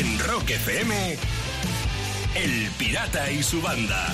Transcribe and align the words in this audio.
En 0.00 0.18
Rock 0.20 0.48
FM, 0.48 1.18
El 2.34 2.70
Pirata 2.78 3.30
y 3.30 3.42
su 3.42 3.60
banda. 3.60 4.06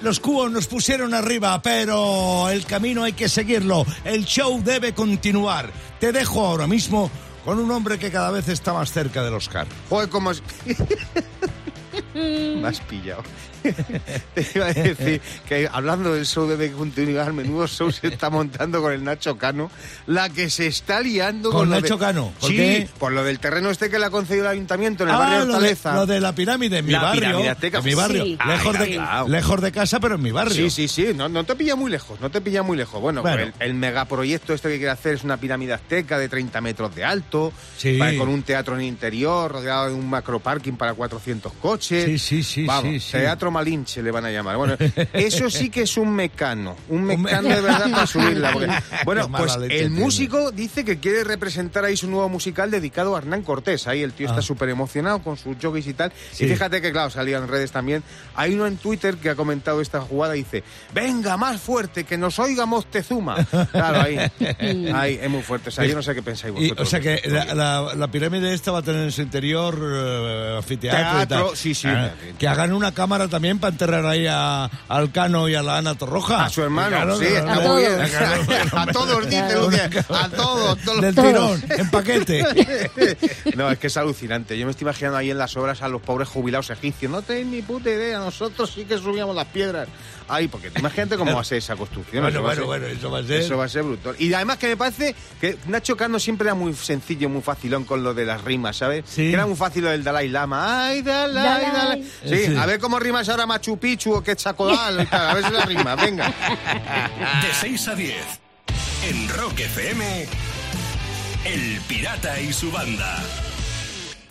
Los 0.00 0.18
cubos 0.18 0.50
nos 0.50 0.66
pusieron 0.66 1.12
arriba, 1.12 1.60
pero 1.60 2.48
el 2.48 2.64
camino 2.64 3.04
hay 3.04 3.12
que 3.12 3.28
seguirlo. 3.28 3.84
El 4.02 4.24
show 4.24 4.62
debe 4.64 4.94
continuar. 4.94 5.70
Te 6.00 6.10
dejo 6.10 6.46
ahora 6.46 6.66
mismo 6.66 7.10
con 7.44 7.58
un 7.58 7.70
hombre 7.70 7.98
que 7.98 8.10
cada 8.10 8.30
vez 8.30 8.48
está 8.48 8.72
más 8.72 8.90
cerca 8.90 9.22
del 9.22 9.34
Oscar. 9.34 9.66
Joder, 9.90 10.08
como 10.08 10.30
es... 10.30 10.42
Me 12.14 12.66
has 12.66 12.80
pillado. 12.80 13.24
Te 14.34 14.46
iba 14.54 14.66
a 14.66 14.72
decir 14.72 15.20
que 15.48 15.68
hablando 15.72 16.14
del 16.14 16.26
show 16.26 16.46
debe 16.46 16.70
continuar, 16.72 17.32
menudo 17.32 17.66
show 17.66 17.90
se 17.90 18.08
está 18.08 18.30
montando 18.30 18.80
con 18.82 18.92
el 18.92 19.02
Nacho 19.02 19.36
Cano, 19.38 19.70
la 20.06 20.28
que 20.28 20.50
se 20.50 20.66
está 20.66 21.00
liando 21.00 21.50
¿Con 21.50 21.60
con, 21.60 21.70
Nacho 21.70 21.94
de- 21.96 22.00
Cano? 22.00 22.32
¿Por 22.40 22.50
sí, 22.50 22.56
qué? 22.56 22.88
por 22.98 23.12
lo 23.12 23.24
del 23.24 23.38
terreno 23.38 23.70
este 23.70 23.90
que 23.90 23.98
le 23.98 24.06
ha 24.06 24.10
concedido 24.10 24.44
el 24.44 24.50
ayuntamiento 24.52 25.04
en 25.04 25.10
el 25.10 25.14
Ah, 25.14 25.18
barrio 25.18 25.38
de 25.40 25.46
de, 25.46 25.52
Hortaleza. 25.54 25.94
lo 25.94 26.06
de 26.06 26.20
la 26.20 26.34
pirámide 26.34 26.78
en 26.78 26.86
mi 26.86 26.92
La 26.92 27.02
barrio. 27.02 27.40
En 27.40 27.84
mi 27.84 27.94
barrio. 27.94 28.24
Sí. 28.24 28.38
Lejos, 28.46 28.76
Ay, 28.78 28.88
de, 28.90 28.94
claro. 28.96 29.28
lejos 29.28 29.60
de 29.60 29.72
casa, 29.72 30.00
pero 30.00 30.14
en 30.16 30.22
mi 30.22 30.30
barrio. 30.30 30.54
Sí, 30.54 30.70
sí, 30.70 30.88
sí, 30.88 31.12
no, 31.14 31.28
no 31.28 31.44
te 31.44 31.54
pilla 31.54 31.76
muy 31.76 31.90
lejos, 31.90 32.20
no 32.20 32.30
te 32.30 32.40
pilla 32.40 32.62
muy 32.62 32.76
lejos. 32.76 33.00
Bueno, 33.00 33.22
Bueno. 33.22 33.42
El, 33.42 33.52
el 33.60 33.74
megaproyecto 33.74 34.52
este 34.54 34.68
que 34.68 34.76
quiere 34.76 34.90
hacer 34.90 35.14
es 35.14 35.24
una 35.24 35.36
pirámide 35.38 35.72
azteca 35.72 36.18
de 36.18 36.28
30 36.28 36.60
metros 36.60 36.94
de 36.94 37.04
alto, 37.04 37.52
Sí. 37.76 37.98
con 38.18 38.28
un 38.28 38.42
teatro 38.42 38.74
en 38.74 38.80
el 38.82 38.86
interior, 38.86 39.50
rodeado 39.50 39.88
de 39.88 39.94
un 39.94 40.08
macro 40.08 40.40
parking 40.40 40.72
para 40.74 40.94
400 40.94 41.52
coches. 41.54 42.04
Sí, 42.04 42.18
sí, 42.18 42.42
sí, 42.42 42.64
Vamos. 42.66 43.10
Teatro 43.10 43.50
Malinche 43.54 44.02
le 44.02 44.10
van 44.10 44.24
a 44.26 44.30
llamar. 44.30 44.56
Bueno, 44.56 44.76
eso 45.14 45.48
sí 45.48 45.70
que 45.70 45.82
es 45.82 45.96
un 45.96 46.14
mecano, 46.14 46.76
un 46.88 47.04
me- 47.04 47.16
mecano 47.16 47.48
de 47.48 47.60
verdad 47.62 47.90
para 47.90 48.06
subirla. 48.06 48.52
porque- 48.52 48.68
bueno, 49.06 49.30
pues 49.30 49.56
el 49.70 49.90
músico 49.90 50.50
dice 50.50 50.84
que 50.84 50.98
quiere 50.98 51.24
representar 51.24 51.84
ahí 51.84 51.96
su 51.96 52.08
nuevo 52.10 52.28
musical 52.28 52.70
dedicado 52.70 53.14
a 53.14 53.18
Hernán 53.18 53.42
Cortés. 53.42 53.86
Ahí 53.86 54.02
el 54.02 54.12
tío 54.12 54.26
Ah. 54.28 54.30
está 54.32 54.42
súper 54.42 54.68
emocionado 54.68 55.22
con 55.22 55.36
sus 55.36 55.56
jockeys 55.62 55.86
y 55.86 55.94
tal. 55.94 56.12
Sí. 56.32 56.44
Y 56.44 56.48
fíjate 56.48 56.82
que, 56.82 56.92
claro, 56.92 57.10
salía 57.10 57.38
en 57.38 57.48
redes 57.48 57.70
también. 57.72 58.02
Hay 58.34 58.54
uno 58.54 58.66
en 58.66 58.76
Twitter 58.76 59.16
que 59.16 59.30
ha 59.30 59.34
comentado 59.34 59.80
esta 59.80 60.00
jugada 60.00 60.34
y 60.36 60.40
dice: 60.40 60.64
Venga, 60.92 61.36
más 61.36 61.60
fuerte, 61.60 62.04
que 62.04 62.18
nos 62.18 62.38
oiga 62.38 62.66
Moctezuma. 62.66 63.36
Claro, 63.72 64.00
ahí. 64.02 64.18
ahí 64.94 65.18
es 65.22 65.30
muy 65.30 65.42
fuerte. 65.42 65.68
O 65.68 65.72
sea, 65.72 65.84
yo 65.84 65.94
no 65.94 66.02
sé 66.02 66.14
qué 66.14 66.22
pensáis 66.22 66.54
Y, 66.56 66.62
vosotros. 66.62 66.86
o 66.88 66.90
sea 66.90 67.00
que 67.00 67.20
la, 67.28 67.54
la- 67.54 67.94
la 67.94 68.08
pirámide 68.08 68.52
esta 68.54 68.72
va 68.72 68.78
a 68.78 68.82
tener 68.82 69.02
en 69.02 69.12
su 69.12 69.22
interior 69.22 69.78
eh, 69.82 70.54
anfiteatro 70.56 71.22
y 71.22 71.26
tal. 71.26 71.44
sí, 71.56 71.74
sí. 71.74 71.86
Ah, 71.88 72.12
que 72.38 72.48
hagan 72.48 72.72
una 72.72 72.92
cámara 72.92 73.28
también 73.28 73.43
para 73.58 73.72
enterrar 73.72 74.06
ahí 74.06 74.26
a, 74.28 74.64
al 74.88 75.12
Cano 75.12 75.48
y 75.48 75.54
a 75.54 75.62
la 75.62 75.78
Ana 75.78 75.94
Torroja. 75.94 76.44
A 76.44 76.48
su 76.50 76.62
hermano, 76.62 76.88
Claro, 76.96 77.18
sí, 77.18 77.26
está 77.26 77.60
muy 77.60 77.82
bien. 77.82 77.94
A 78.76 78.86
todos, 78.86 79.24
dice. 79.28 79.54
Lucía, 79.60 79.90
a 80.08 80.28
todos, 80.28 80.78
todos 80.80 81.00
Del 81.00 81.14
tirón, 81.14 81.62
en 81.70 81.90
paquete. 81.90 82.44
No, 83.56 83.70
es 83.70 83.78
que 83.78 83.86
es 83.88 83.96
alucinante. 83.96 84.58
Yo 84.58 84.64
me 84.66 84.72
estoy 84.72 84.84
imaginando 84.84 85.18
ahí 85.18 85.30
en 85.30 85.38
las 85.38 85.56
obras 85.56 85.82
a 85.82 85.88
los 85.88 86.00
pobres 86.02 86.28
jubilados 86.28 86.70
egipcios. 86.70 87.10
No 87.10 87.22
tenéis 87.22 87.46
ni 87.46 87.62
puta 87.62 87.90
idea, 87.90 88.18
nosotros 88.18 88.72
sí 88.74 88.84
que 88.84 88.98
subíamos 88.98 89.34
las 89.36 89.46
piedras. 89.46 89.88
Ay, 90.26 90.48
porque 90.48 90.70
imagínate 90.78 91.16
cómo 91.18 91.34
va 91.34 91.42
a 91.42 91.44
ser 91.44 91.58
esa 91.58 91.76
construcción. 91.76 92.22
Bueno, 92.24 92.38
Eso 92.38 92.42
va 92.46 92.52
a 92.52 92.54
bueno, 92.56 92.60
ser- 92.60 92.80
bueno, 92.88 92.98
eso 92.98 93.10
va 93.10 93.18
a 93.18 93.22
ser. 93.22 93.40
Eso 93.42 93.56
va 93.58 93.64
a 93.66 93.68
ser 93.68 93.82
brutal. 93.82 94.16
Y 94.18 94.32
además 94.32 94.56
que 94.56 94.68
me 94.68 94.76
parece 94.76 95.14
que 95.40 95.58
Nacho 95.66 95.96
Cano 95.96 96.18
siempre 96.18 96.46
era 96.46 96.54
muy 96.54 96.72
sencillo, 96.74 97.28
muy 97.28 97.42
facilón 97.42 97.84
con 97.84 98.02
lo 98.02 98.14
de 98.14 98.24
las 98.24 98.42
rimas, 98.42 98.78
¿sabes? 98.78 99.04
Sí. 99.06 99.22
Que 99.28 99.32
era 99.34 99.46
muy 99.46 99.56
fácil 99.56 99.84
lo 99.84 99.90
del 99.90 100.02
Dalai 100.02 100.28
Lama. 100.28 100.86
Ay, 100.86 101.02
Dalai, 101.02 101.42
Dalai. 101.44 101.72
Dalai. 101.72 102.10
Sí, 102.26 102.46
Sí. 102.46 102.56
a 102.58 102.64
ver 102.66 102.80
cómo 102.80 102.98
rimas 102.98 103.28
ahora 103.34 103.46
Machu 103.46 103.76
Picchu 103.76 104.12
o 104.12 104.22
tal. 104.22 105.08
A 105.10 105.34
ver 105.34 105.44
si 105.44 105.52
la 105.52 105.64
rima, 105.64 105.96
venga. 105.96 106.26
De 106.28 107.52
6 107.52 107.88
a 107.88 107.94
10. 107.94 108.16
En 109.08 109.28
Rock 109.28 109.60
FM, 109.60 110.26
El 111.44 111.80
Pirata 111.88 112.40
y 112.40 112.52
su 112.52 112.70
banda. 112.70 113.22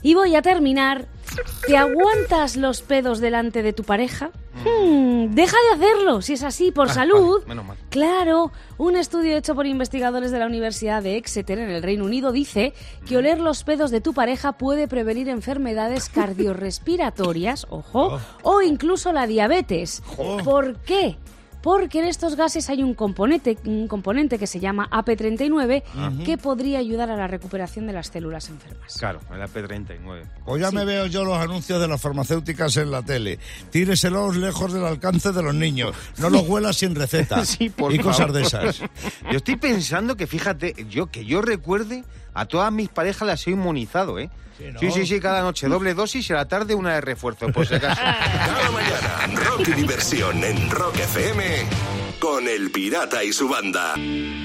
Y 0.01 0.13
voy 0.13 0.35
a 0.35 0.41
terminar. 0.41 1.07
¿Te 1.67 1.77
aguantas 1.77 2.55
los 2.57 2.81
pedos 2.81 3.19
delante 3.19 3.63
de 3.63 3.73
tu 3.73 3.83
pareja? 3.83 4.31
Hmm, 4.63 5.33
deja 5.33 5.57
de 5.69 5.75
hacerlo, 5.85 6.21
si 6.21 6.33
es 6.33 6.43
así, 6.43 6.71
por 6.71 6.89
Ah, 6.89 6.93
salud. 6.93 7.33
vale, 7.41 7.47
menos 7.47 7.65
mal. 7.65 7.77
Claro, 7.89 8.51
un 8.77 8.95
estudio 8.95 9.35
hecho 9.37 9.55
por 9.55 9.65
investigadores 9.65 10.31
de 10.31 10.39
la 10.39 10.45
Universidad 10.45 11.01
de 11.01 11.17
Exeter 11.17 11.57
en 11.59 11.69
el 11.69 11.81
Reino 11.83 12.05
Unido 12.05 12.31
dice 12.31 12.73
que 13.07 13.17
oler 13.17 13.39
los 13.39 13.63
pedos 13.63 13.91
de 13.91 14.01
tu 14.01 14.13
pareja 14.13 14.53
puede 14.53 14.87
prevenir 14.87 15.29
enfermedades 15.29 16.09
cardiorrespiratorias, 16.13 17.65
ojo, 17.69 18.19
o 18.43 18.61
incluso 18.61 19.11
la 19.11 19.25
diabetes. 19.27 20.01
¿Por 20.43 20.77
qué? 20.81 21.17
Porque 21.63 21.99
en 21.99 22.05
estos 22.05 22.35
gases 22.35 22.69
hay 22.69 22.83
un 22.83 22.93
componente, 22.93 23.57
un 23.63 23.87
componente 23.87 24.37
que 24.37 24.47
se 24.47 24.59
llama 24.59 24.89
AP39 24.91 26.23
que 26.25 26.37
podría 26.37 26.79
ayudar 26.79 27.09
a 27.09 27.15
la 27.15 27.27
recuperación 27.27 27.87
de 27.87 27.93
las 27.93 28.07
células 28.07 28.49
enfermas. 28.49 28.97
Claro, 28.99 29.21
el 29.33 29.41
AP39. 29.41 30.23
O 30.45 30.57
ya 30.57 30.71
me 30.71 30.83
veo 30.83 31.07
yo 31.07 31.23
los 31.23 31.37
anuncios 31.37 31.79
de 31.79 31.87
las 31.87 32.01
farmacéuticas 32.01 32.75
en 32.75 32.91
la 32.91 33.01
tele. 33.01 33.39
Tíreselos 33.71 34.35
lejos 34.35 34.73
del 34.73 34.83
alcance 34.83 35.31
de 35.31 35.41
los 35.41 35.55
niños. 35.55 35.95
No 36.17 36.29
los 36.29 36.45
huelas 36.47 36.75
sin 36.75 36.93
receta. 36.95 37.45
Sí, 37.53 37.69
por 37.69 37.93
y 37.93 37.99
cosas 37.99 38.33
de 38.33 38.41
esas. 38.41 38.79
Yo 38.79 39.37
estoy 39.37 39.57
pensando 39.57 40.17
que, 40.17 40.27
fíjate, 40.27 40.73
yo 40.89 41.07
que 41.07 41.23
yo 41.23 41.41
recuerde, 41.41 42.03
a 42.33 42.45
todas 42.45 42.71
mis 42.71 42.89
parejas 42.89 43.27
las 43.27 43.47
he 43.47 43.51
inmunizado, 43.51 44.19
¿eh? 44.19 44.29
Sí, 44.57 44.65
¿no? 44.71 44.79
Sí, 44.79 44.91
sí, 44.91 45.05
sí, 45.05 45.19
cada 45.19 45.41
noche 45.41 45.67
doble 45.67 45.93
dosis 45.93 46.29
y 46.29 46.33
a 46.33 46.37
la 46.37 46.47
tarde 46.47 46.75
una 46.75 46.93
de 46.95 47.01
refuerzo, 47.01 47.51
por 47.51 47.65
si 47.65 47.75
acaso. 47.75 48.01
Cada 48.01 48.71
mañana, 48.71 49.27
rock 49.35 49.67
y 49.67 49.71
diversión 49.73 50.43
en 50.43 50.69
Rock 50.69 50.95
FM 50.99 51.43
con 52.23 52.47
El 52.47 52.71
Pirata 52.71 53.21
y 53.21 53.33
su 53.33 53.49
banda. 53.49 53.95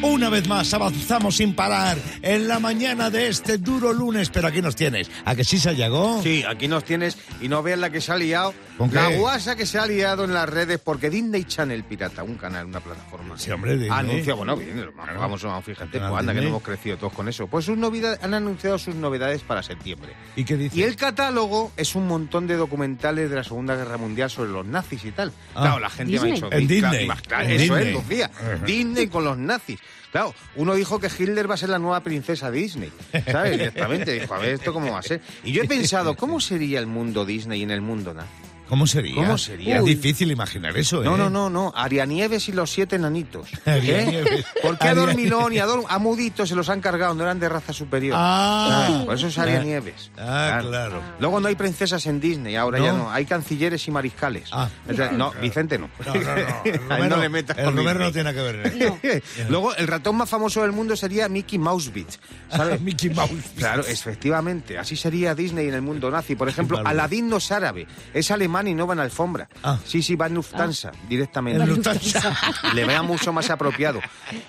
Una 0.03 0.29
vez 0.31 0.49
más 0.49 0.75
avanzamos 0.75 1.37
sin 1.37 1.55
parar 1.55 1.97
en 2.23 2.49
la 2.49 2.59
mañana 2.59 3.09
de 3.09 3.29
este 3.29 3.57
duro 3.59 3.93
lunes. 3.93 4.31
Pero 4.31 4.49
aquí 4.49 4.61
nos 4.61 4.75
tienes. 4.75 5.09
¿A 5.25 5.37
que 5.37 5.45
sí 5.45 5.61
se 5.61 5.77
llegó? 5.77 6.21
Sí, 6.21 6.43
aquí 6.49 6.67
nos 6.67 6.83
tienes 6.83 7.17
y 7.41 7.47
no 7.49 7.63
veas 7.63 7.79
la 7.79 7.91
que 7.91 8.01
se 8.01 8.11
ha 8.11 8.17
liado. 8.17 8.53
¿Con 8.79 8.93
La 8.95 9.09
qué? 9.09 9.17
guasa 9.19 9.55
que 9.57 9.65
se 9.67 9.79
ha 9.79 9.87
liado 9.87 10.25
en 10.25 10.33
las 10.35 10.49
redes 10.49 10.81
porque 10.83 11.09
Disney 11.11 11.45
Channel 11.45 11.83
Pirata, 11.85 12.23
un 12.25 12.35
canal, 12.37 12.67
una 12.67 12.81
plataforma. 12.81 13.37
Sí, 13.39 13.51
hombre, 13.53 13.73
Disney. 13.73 13.91
Anuncia, 13.91 14.35
bueno, 14.35 14.57
bien, 14.57 14.89
vamos, 15.17 15.43
vamos, 15.43 15.65
fíjate, 15.65 15.99
pues 15.99 16.03
anda 16.13 16.21
que 16.21 16.25
no 16.27 16.33
Disney. 16.33 16.47
hemos 16.49 16.63
crecido 16.63 16.97
todos 16.97 17.13
con 17.13 17.29
eso. 17.29 17.47
Pues 17.49 17.65
sus 17.65 17.77
novedades, 17.77 18.23
han 18.23 18.35
anunciado 18.35 18.79
sus 18.79 18.95
novedades 18.97 19.43
para 19.43 19.63
septiembre. 19.65 20.13
¿Y 20.37 20.45
qué 20.45 20.57
dice? 20.57 20.77
Y 20.79 20.83
el 20.85 20.95
catálogo 20.97 21.73
es 21.77 21.95
un 21.97 22.07
montón 22.09 22.47
de 22.49 22.57
documentales 22.57 23.31
de 23.31 23.37
la 23.37 23.43
Segunda 23.45 23.75
Guerra 23.77 23.97
Mundial 23.99 24.31
sobre 24.31 24.51
los 24.51 24.65
nazis 24.67 25.05
y 25.05 25.11
tal. 25.11 25.33
Ah. 25.57 25.63
claro, 25.63 25.79
la 25.81 25.91
gente 25.91 26.13
me 26.13 26.19
ha 26.19 26.23
Disney. 26.23 26.33
dicho... 26.35 26.47
En 26.53 26.67
"Claro, 26.69 26.91
Disney. 26.93 27.07
más 27.09 27.23
claro, 27.23 27.49
En 27.49 27.68
eso 27.69 27.77
Disney. 27.77 27.95
es, 27.95 28.03
Lucía. 28.03 28.31
Disney 28.65 29.07
con 29.09 29.25
los 29.25 29.39
nazis. 29.39 29.79
Claro, 30.11 30.35
uno 30.57 30.75
dijo 30.75 30.99
que 30.99 31.09
Hitler 31.09 31.51
va 31.51 31.55
a 31.55 31.59
ser 31.59 31.69
la 31.69 31.79
nueva 31.79 32.01
princesa 32.01 32.51
Disney, 32.51 32.91
¿sabes? 33.31 33.53
Directamente 33.59 34.13
dijo, 34.13 34.35
a 34.35 34.39
ver, 34.39 34.55
¿esto 34.55 34.73
cómo 34.73 34.91
va 34.93 35.01
a 35.01 35.03
ser? 35.03 35.21
Y 35.45 35.53
yo 35.53 35.63
he 35.63 35.69
pensado, 35.69 36.17
¿cómo 36.17 36.41
sería 36.41 36.79
el 36.79 36.87
mundo 36.87 37.27
Disney 37.27 37.63
en 37.63 37.71
el 37.71 37.83
mundo 37.83 38.15
nazi? 38.15 38.29
¿Cómo 38.69 38.87
sería? 38.87 39.15
¿Cómo 39.15 39.39
sería? 39.39 39.79
Es 39.79 39.85
difícil 39.85 40.31
imaginar 40.31 40.77
eso, 40.77 41.03
¿eh? 41.03 41.05
No, 41.05 41.17
no, 41.17 41.31
no, 41.31 41.49
no. 41.49 41.73
Arianieves 41.75 42.49
y 42.49 42.53
los 42.53 42.71
siete 42.71 42.97
enanitos. 42.97 43.49
Arianieves. 43.65 44.45
¿Por 44.63 44.79
qué 44.79 44.89
a. 44.89 44.95
Dormilón 44.95 45.53
y 45.55 45.59
a, 45.59 45.67
Dor- 45.67 45.87
a 45.89 45.99
Mudito 45.99 46.47
se 46.47 46.55
los 46.55 46.69
han 46.69 46.81
cargado? 46.81 47.15
No 47.15 47.23
eran 47.25 47.41
de 47.41 47.49
raza 47.49 47.73
superior. 47.73 48.15
Ah. 48.19 48.87
¿Sabes? 48.89 49.05
Por 49.07 49.15
eso 49.15 49.27
es 49.29 49.39
Arianieves. 49.39 50.11
Ah, 50.19 50.59
claro. 50.61 51.01
Luego 51.21 51.41
no 51.41 51.49
hay 51.49 51.55
princesas 51.55 52.05
en 52.07 52.21
Disney, 52.21 52.57
ahora 52.57 52.79
¿No? 52.79 52.85
ya 52.85 52.93
no. 52.93 53.11
Hay 53.11 53.25
cancilleres 53.25 53.87
y 53.89 53.91
mariscales. 53.91 54.51
Ah. 54.53 54.69
Entonces, 54.89 55.17
no, 55.17 55.33
Vicente 55.41 55.79
no. 55.79 55.89
No, 56.05 56.15
no, 56.15 56.21
no. 56.21 56.95
El 56.99 57.09
no 57.09 57.17
le 57.17 57.29
metas 57.29 57.57
el 57.57 57.65
con 57.65 57.77
Romero 57.77 58.01
no 58.01 58.13
tiene 58.13 58.35
que 58.35 58.41
ver. 58.41 58.73
¿eh? 59.03 59.23
Luego, 59.49 59.75
el 59.77 59.87
ratón 59.87 60.17
más 60.17 60.29
famoso 60.29 60.63
del 60.63 60.73
mundo 60.73 60.97
sería 60.97 61.29
Mickey 61.29 61.59
Mousebit. 61.59 62.09
¿Sabes? 62.51 62.81
Mickey 62.81 63.11
Mouse. 63.11 63.31
Claro, 63.57 63.85
efectivamente. 63.87 64.79
Así 64.79 64.97
sería 64.97 65.35
Disney 65.35 65.69
en 65.69 65.75
el 65.75 65.83
mundo 65.83 66.11
nazi. 66.11 66.35
Por 66.35 66.49
ejemplo. 66.49 66.83
Aladín 66.85 67.29
no 67.29 67.37
es 67.37 67.51
árabe, 67.53 67.87
es 68.13 68.31
alemán 68.31 68.58
y 68.67 68.75
no 68.75 68.87
va 68.87 68.95
en 68.95 69.01
alfombra. 69.01 69.49
Ah. 69.63 69.79
Sí, 69.85 70.03
sí, 70.03 70.17
va 70.17 70.27
en 70.27 70.35
Lufthansa 70.35 70.91
directamente. 71.09 71.63
En 71.63 71.69
Lufthansa. 71.69 72.37
Le 72.75 72.85
vea 72.85 73.03
mucho 73.03 73.33
más 73.33 73.49
apropiado. 73.51 74.01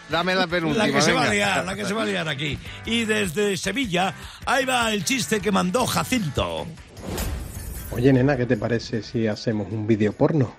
Dame 0.10 0.36
la 0.36 0.48
penúltima. 0.48 0.86
La 0.86 0.94
que 0.94 1.01
se 1.01 1.12
va 1.12 1.24
a 1.24 1.34
liar, 1.34 1.66
la 1.66 1.75
que 1.75 1.86
se 1.86 1.94
va 1.94 2.04
a 2.04 2.06
liar 2.06 2.30
aquí. 2.30 2.57
Y 2.86 3.06
desde 3.06 3.57
Sevilla, 3.57 4.13
ahí 4.45 4.66
va 4.66 4.92
el 4.94 5.04
chiste 5.04 5.39
que 5.39 5.51
mandó 5.51 5.86
Jacinto. 5.86 6.68
Oye, 7.92 8.13
nena, 8.13 8.38
¿qué 8.38 8.45
te 8.45 8.57
parece 8.57 9.01
si 9.01 9.28
hacemos 9.28 9.68
un 9.72 9.88
vídeo 9.88 10.13
porno? 10.13 10.54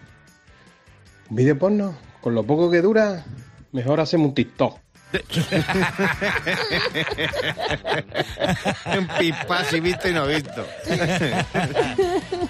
¿Un 1.31 1.37
vídeo 1.37 1.59
porno? 1.59 1.97
Con 2.21 2.35
lo 2.35 2.45
poco 2.45 2.71
que 2.71 2.83
dura, 2.83 3.25
mejor 3.73 4.01
hacemos 4.01 4.31
un 4.31 4.35
TikTok. 4.35 4.79
Un 8.99 9.09
pipas 9.19 9.73
y 9.73 9.81
visto 9.81 10.09
y 10.09 10.13
no 10.13 10.27
visto. 10.27 10.67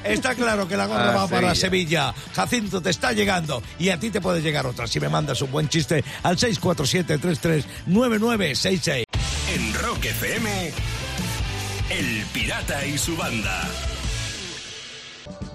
Está 0.09 0.35
claro 0.35 0.67
que 0.69 0.77
la 0.77 0.87
gorra 0.87 1.13
Ah, 1.13 1.17
va 1.17 1.29
para 1.29 1.55
Sevilla. 1.55 2.13
Sevilla. 2.13 2.15
Jacinto, 2.35 2.81
te 2.81 2.91
está 2.91 3.13
llegando. 3.13 3.63
Y 3.79 3.91
a 3.91 3.99
ti 4.01 4.11
te 4.11 4.21
puede 4.21 4.41
llegar 4.43 4.67
otra 4.67 4.87
si 4.87 5.01
me 5.01 5.09
mandas 5.09 5.41
un 5.43 5.51
buen 5.51 5.69
chiste 5.69 6.05
al 6.23 6.37
647-339966. 6.37 9.05
En 9.55 9.75
Rock 9.75 10.05
FM, 10.05 10.73
El 11.91 12.23
Pirata 12.33 12.87
y 12.87 12.97
su 12.99 13.17
banda. 13.17 13.69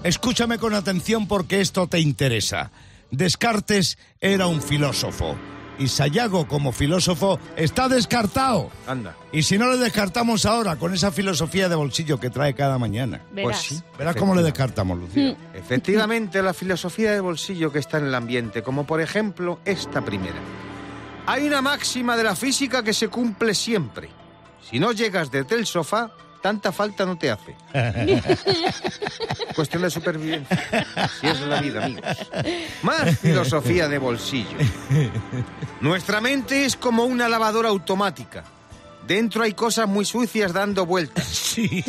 Escúchame 0.02 0.58
con 0.58 0.74
atención 0.74 1.26
porque 1.28 1.60
esto 1.60 1.86
te 1.86 2.00
interesa. 2.00 2.70
Descartes 3.10 3.98
era 4.20 4.46
un 4.46 4.62
filósofo. 4.62 5.36
Y 5.78 5.88
Sayago, 5.88 6.46
como 6.46 6.72
filósofo, 6.72 7.38
está 7.56 7.88
descartado. 7.88 8.70
Anda. 8.86 9.16
Y 9.32 9.42
si 9.42 9.58
no 9.58 9.68
le 9.70 9.76
descartamos 9.78 10.46
ahora 10.46 10.76
con 10.76 10.94
esa 10.94 11.10
filosofía 11.10 11.68
de 11.68 11.74
bolsillo 11.74 12.20
que 12.20 12.30
trae 12.30 12.54
cada 12.54 12.78
mañana. 12.78 13.20
Pues 13.32 13.46
Verás. 13.46 13.62
sí. 13.62 13.82
Verás 13.98 14.16
cómo 14.16 14.34
le 14.34 14.42
descartamos, 14.42 14.98
Lucía. 14.98 15.36
Efectivamente, 15.52 16.42
la 16.42 16.54
filosofía 16.54 17.12
del 17.12 17.22
bolsillo 17.22 17.72
que 17.72 17.80
está 17.80 17.98
en 17.98 18.06
el 18.06 18.14
ambiente, 18.14 18.62
como 18.62 18.86
por 18.86 19.00
ejemplo 19.00 19.58
esta 19.64 20.04
primera. 20.04 20.36
Hay 21.26 21.46
una 21.46 21.62
máxima 21.62 22.16
de 22.16 22.24
la 22.24 22.36
física 22.36 22.82
que 22.82 22.92
se 22.92 23.08
cumple 23.08 23.54
siempre. 23.54 24.10
Si 24.70 24.78
no 24.78 24.92
llegas 24.92 25.30
desde 25.30 25.56
el 25.56 25.66
sofá, 25.66 26.12
tanta 26.44 26.72
falta 26.72 27.06
no 27.06 27.16
te 27.16 27.30
hace. 27.30 27.56
Cuestión 29.56 29.80
de 29.80 29.88
supervivencia. 29.88 30.86
Así 30.94 31.26
es 31.26 31.40
la 31.40 31.58
vida, 31.62 31.86
amigos. 31.86 32.04
Más 32.82 33.18
filosofía 33.18 33.88
de 33.88 33.96
bolsillo. 33.96 34.58
Nuestra 35.80 36.20
mente 36.20 36.66
es 36.66 36.76
como 36.76 37.04
una 37.04 37.30
lavadora 37.30 37.70
automática. 37.70 38.44
Dentro 39.06 39.42
hay 39.42 39.54
cosas 39.54 39.88
muy 39.88 40.04
sucias 40.04 40.52
dando 40.52 40.84
vueltas. 40.84 41.24
Sí. 41.26 41.82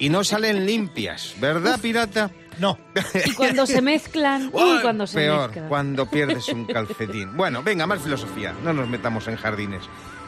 Y 0.00 0.08
no 0.08 0.24
salen 0.24 0.66
limpias, 0.66 1.34
¿verdad, 1.38 1.78
pirata? 1.80 2.32
No. 2.58 2.76
Y 3.26 3.32
cuando 3.34 3.64
se 3.64 3.80
mezclan, 3.80 4.50
uy, 4.52 4.72
Uy, 4.72 4.82
cuando 4.82 5.06
se 5.06 5.14
peor, 5.20 5.50
mezclan. 5.50 5.68
cuando 5.68 6.10
pierdes 6.10 6.48
un 6.48 6.64
calcetín. 6.66 7.36
Bueno, 7.36 7.62
venga, 7.62 7.86
más 7.86 8.02
filosofía. 8.02 8.52
No 8.64 8.72
nos 8.72 8.88
metamos 8.88 9.28
en 9.28 9.36
jardines. 9.36 9.84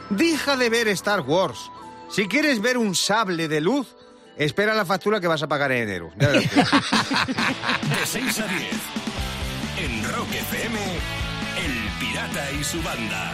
Deja 0.09 0.57
de 0.57 0.71
ver 0.71 0.87
Star 0.87 1.23
Wars. 1.23 1.59
Si 2.11 2.27
quieres 2.27 2.61
ver 2.61 2.77
un 2.77 2.95
sable 2.97 3.47
de 3.47 3.61
luz, 3.61 3.87
espera 4.37 4.75
la 4.75 4.85
factura 4.85 5.21
que 5.21 5.29
vas 5.29 5.43
a 5.43 5.49
pagar 5.49 5.71
en 5.71 5.85
enero. 5.85 6.11
Ya. 6.19 6.29
De 6.31 6.45
6 8.05 8.39
a 8.41 8.47
10. 8.47 8.67
En 9.79 10.05
Rock 10.13 10.29
FM, 10.33 10.79
El 10.79 12.01
Pirata 12.01 12.51
y 12.59 12.65
su 12.65 12.83
banda. 12.83 13.33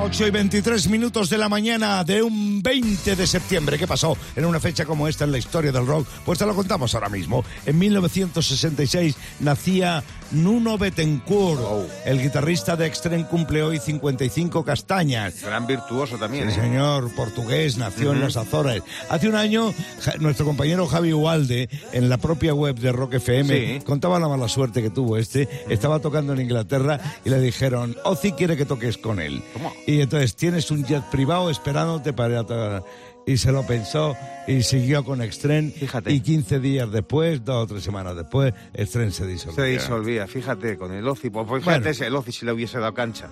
8 0.00 0.26
y 0.26 0.30
23 0.30 0.88
minutos 0.88 1.30
de 1.30 1.38
la 1.38 1.48
mañana 1.48 2.02
de 2.02 2.22
un 2.22 2.62
20 2.62 3.14
de 3.14 3.26
septiembre. 3.26 3.78
¿Qué 3.78 3.86
pasó 3.86 4.16
en 4.34 4.44
una 4.44 4.58
fecha 4.58 4.84
como 4.84 5.06
esta 5.06 5.24
en 5.24 5.32
la 5.32 5.38
historia 5.38 5.70
del 5.70 5.86
rock? 5.86 6.06
Pues 6.24 6.38
te 6.38 6.46
lo 6.46 6.54
contamos 6.54 6.94
ahora 6.94 7.08
mismo. 7.08 7.44
En 7.64 7.78
1966 7.78 9.14
nacía 9.40 10.02
Nuno 10.32 10.78
Bettencourt. 10.78 11.60
Oh. 11.62 11.86
El 12.04 12.20
guitarrista 12.22 12.76
de 12.76 12.86
Extreme 12.86 13.26
cumple 13.26 13.62
hoy 13.62 13.78
55 13.78 14.64
castañas. 14.64 15.42
Gran 15.42 15.66
virtuoso 15.66 16.16
también, 16.16 16.50
Sí, 16.50 16.58
¿eh? 16.58 16.62
señor, 16.62 17.14
portugués, 17.14 17.76
nació 17.76 18.12
en 18.12 18.20
las 18.20 18.36
Azores. 18.36 18.82
Hace 19.10 19.28
un 19.28 19.34
año, 19.36 19.72
Ja- 20.00 20.14
nuestro 20.18 20.44
compañero 20.46 20.86
Javi 20.86 21.12
Ualde, 21.12 21.68
en 21.92 22.08
la 22.08 22.16
propia 22.18 22.54
web 22.54 22.76
de 22.76 22.92
Rock 22.92 23.14
FM, 23.14 23.78
Sí. 23.78 23.84
contaba 23.84 24.18
la 24.18 24.28
mala 24.28 24.48
suerte 24.48 24.82
que 24.82 24.90
tuvo 24.90 25.16
este. 25.16 25.48
Estaba 25.68 25.98
tocando 26.00 26.32
en 26.32 26.40
Inglaterra 26.40 26.98
y 27.24 27.30
le 27.30 27.38
dijeron, 27.40 27.96
Ozzy 28.04 28.32
quiere 28.32 28.56
que 28.56 28.64
toques 28.64 28.98
con 28.98 29.20
él. 29.20 29.42
¿Cómo? 29.52 29.72
Y 29.86 30.00
entonces 30.00 30.34
tienes 30.36 30.70
un 30.70 30.84
jet 30.84 31.02
privado 31.10 31.50
esperándote 31.50 32.12
para. 32.12 32.82
Y 33.24 33.36
se 33.36 33.52
lo 33.52 33.62
pensó 33.64 34.16
y 34.46 34.62
siguió 34.62 35.04
con 35.04 35.22
Extreme. 35.22 35.70
Fíjate. 35.70 36.12
Y 36.12 36.20
15 36.20 36.60
días 36.60 36.90
después, 36.90 37.44
dos 37.44 37.64
o 37.64 37.66
tres 37.66 37.82
semanas 37.82 38.16
después, 38.16 38.52
Extreme 38.74 39.10
se 39.10 39.26
disolvió. 39.26 39.62
Se 39.64 39.70
disolvía, 39.70 40.26
fíjate, 40.26 40.76
con 40.76 40.92
el 40.92 41.06
Ozzy. 41.06 41.30
Pues 41.30 41.46
fíjate 41.46 41.64
Bueno. 41.64 41.88
ese, 41.90 42.06
el 42.06 42.16
Ozzy 42.16 42.32
si 42.32 42.44
le 42.46 42.52
hubiese 42.52 42.78
dado 42.78 42.94
cancha. 42.94 43.28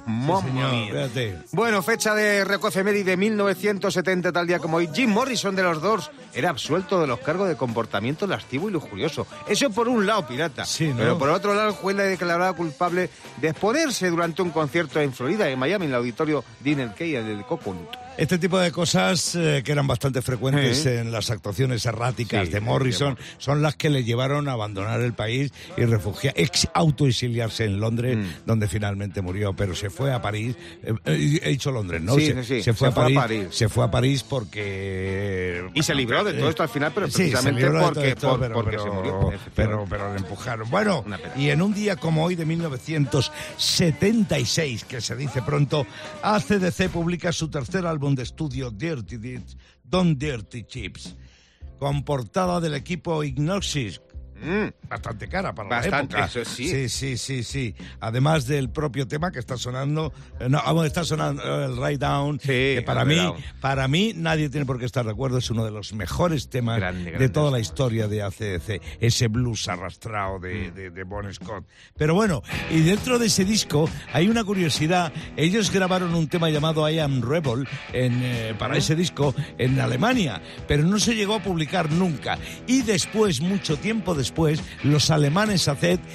Sí. 1.14 1.32
Bueno, 1.52 1.82
fecha 1.82 2.14
de 2.14 2.44
Recofemeri 2.44 3.02
de 3.02 3.16
1970, 3.16 4.32
tal 4.32 4.46
día 4.46 4.58
como 4.58 4.78
hoy. 4.78 4.88
Jim 4.94 5.10
Morrison 5.10 5.54
de 5.54 5.62
los 5.62 5.80
Doors 5.82 6.10
era 6.34 6.50
absuelto 6.50 7.00
de 7.00 7.06
los 7.06 7.18
cargos 7.20 7.48
de 7.48 7.56
comportamiento 7.56 8.26
lascivo 8.26 8.68
y 8.68 8.72
lujurioso. 8.72 9.26
Eso 9.48 9.70
por 9.70 9.88
un 9.88 10.06
lado, 10.06 10.26
pirata. 10.26 10.64
Sí, 10.64 10.88
¿no? 10.88 10.96
Pero 10.96 11.18
por 11.18 11.28
otro 11.30 11.54
lado, 11.54 11.68
el 11.68 11.74
juez 11.74 11.96
le 11.96 12.04
declaraba 12.04 12.52
culpable 12.52 13.10
de 13.40 13.48
exponerse 13.48 14.08
durante 14.10 14.42
un 14.42 14.50
concierto 14.50 15.00
en 15.00 15.12
Florida, 15.12 15.48
en 15.48 15.58
Miami, 15.58 15.86
en 15.86 15.90
el 15.90 15.96
auditorio 15.96 16.44
Dinner 16.60 16.92
Key, 16.94 17.14
el 17.16 17.26
del 17.26 17.44
Coconut. 17.44 17.88
Este 18.16 18.38
tipo 18.38 18.58
de 18.58 18.70
cosas 18.70 19.34
eh, 19.34 19.62
que 19.64 19.72
eran 19.72 19.86
bastante 19.86 20.20
frecuentes 20.20 20.78
Sí. 20.82 20.88
En 21.00 21.10
las 21.12 21.30
actuaciones 21.30 21.84
erráticas 21.86 22.46
Sí, 22.46 22.52
de 22.52 22.60
Morrison 22.60 23.16
son 23.38 23.62
las 23.62 23.74
que 23.76 23.88
le 23.90 24.04
llevaron 24.04 24.48
a 24.48 24.52
abandonar 24.52 25.00
el 25.00 25.12
país 25.14 25.52
y 25.76 25.84
refugiar, 25.84 26.34
ex 26.36 26.68
autoexiliarse 26.74 27.64
en 27.64 27.80
Londres, 27.80 28.18
Mm. 28.18 28.24
donde 28.46 28.68
finalmente 28.68 29.20
murió, 29.22 29.52
pero 29.54 29.74
se 29.74 29.90
fue 29.90 30.12
a 30.12 30.20
París. 30.22 30.54
eh, 30.82 30.92
eh, 31.06 31.40
he 31.42 31.48
dicho 31.50 31.70
Londres, 31.72 32.00
¿no? 32.02 32.14
Sí, 32.14 32.26
se, 32.26 32.44
sí, 32.44 32.54
sí, 32.56 32.62
se 32.62 32.72
fue, 32.74 32.88
se 32.88 32.92
a, 32.92 32.94
fue 33.04 33.12
a 33.12 33.14
París. 33.20 33.46
Se 33.50 33.68
fue 33.68 33.84
a 33.84 33.90
París 33.90 34.22
porque. 34.22 35.64
Y 35.74 35.82
se 35.82 35.94
libró 35.94 36.22
de 36.24 36.32
todo 36.34 36.48
esto 36.50 36.62
al 36.62 36.68
final, 36.68 36.92
pero 36.94 37.08
se 37.08 37.16
precisamente 37.18 37.62
todo 37.66 37.80
porque, 37.80 38.08
esto, 38.10 38.28
por- 38.30 38.40
pero, 38.40 38.54
porque 38.54 38.70
pero- 38.72 38.82
se 38.82 38.90
murió. 38.90 39.30
Pero, 39.54 39.86
pero 39.88 40.12
le 40.12 40.18
empujaron. 40.20 40.68
Bueno, 40.70 41.04
y 41.36 41.48
en 41.50 41.62
un 41.62 41.72
día 41.74 41.96
como 41.96 42.24
hoy 42.24 42.34
de 42.36 42.44
1976, 42.46 44.84
que 44.84 45.00
se 45.00 45.16
dice 45.16 45.42
pronto, 45.42 45.86
ACDC 46.22 46.88
publica 46.88 47.32
su 47.32 47.48
tercer 47.48 47.86
álbum 47.86 48.14
de 48.14 48.22
estudio, 48.24 48.70
Dirty 48.70 49.16
Deeds, 49.16 49.56
Don't 49.90 50.16
Dirty 50.16 50.62
Chips, 50.62 51.16
con 51.80 52.04
portada 52.04 52.60
del 52.60 52.74
equipo 52.74 53.24
Ignoxis. 53.24 54.00
Mm. 54.40 54.88
Bastante 54.88 55.28
cara 55.28 55.54
para 55.54 55.68
Bastante, 55.68 56.16
la 56.16 56.24
época. 56.26 56.40
eso 56.40 56.50
sí. 56.50 56.68
Sí, 56.68 56.88
sí, 56.88 57.16
sí, 57.18 57.42
sí. 57.44 57.74
Además 58.00 58.46
del 58.46 58.70
propio 58.70 59.06
tema 59.06 59.30
que 59.30 59.38
está 59.38 59.56
sonando, 59.56 60.12
eh, 60.40 60.48
no, 60.48 60.58
ah, 60.64 60.86
está 60.86 61.04
sonando 61.04 61.42
eh, 61.42 61.66
el 61.66 61.76
Ride 61.76 61.98
Down, 61.98 62.40
Sí, 62.40 62.46
que 62.46 62.82
para 62.86 63.04
mí, 63.04 63.16
Down. 63.16 63.36
para 63.60 63.86
mí 63.88 64.12
nadie 64.16 64.48
tiene 64.48 64.66
por 64.66 64.78
qué 64.78 64.86
estar 64.86 65.04
de 65.04 65.10
acuerdo, 65.12 65.38
es 65.38 65.50
uno 65.50 65.64
de 65.64 65.70
los 65.70 65.92
mejores 65.92 66.48
temas 66.48 66.78
Grande, 66.78 67.04
de 67.04 67.10
grande. 67.10 67.28
toda 67.28 67.50
la 67.50 67.60
historia 67.60 68.08
de 68.08 68.22
ACDC, 68.22 68.80
ese 69.00 69.28
blues 69.28 69.68
arrastrado 69.68 70.38
Mm. 70.38 70.42
de, 70.42 70.70
de, 70.70 70.90
de 70.90 71.04
Bon 71.04 71.32
Scott. 71.32 71.64
Pero 71.96 72.14
bueno, 72.14 72.42
y 72.70 72.80
dentro 72.80 73.18
de 73.18 73.26
ese 73.26 73.44
disco 73.44 73.88
hay 74.12 74.28
una 74.28 74.42
curiosidad, 74.44 75.12
ellos 75.36 75.70
grabaron 75.70 76.14
un 76.14 76.28
tema 76.28 76.48
llamado 76.50 76.88
I 76.88 76.98
Am 77.00 77.20
Rebel 77.22 77.68
en, 77.92 78.20
eh, 78.22 78.54
para 78.58 78.76
ese 78.76 78.94
disco 78.96 79.34
en 79.58 79.78
Alemania, 79.80 80.40
pero 80.66 80.82
no 80.82 80.98
se 80.98 81.14
llegó 81.14 81.34
a 81.34 81.42
publicar 81.42 81.90
nunca. 81.92 82.38
Y 82.66 82.82
después, 82.82 83.40
mucho 83.40 83.76
tiempo 83.76 84.14
después, 84.14 84.29
los 84.82 85.10
alemanes 85.10 85.68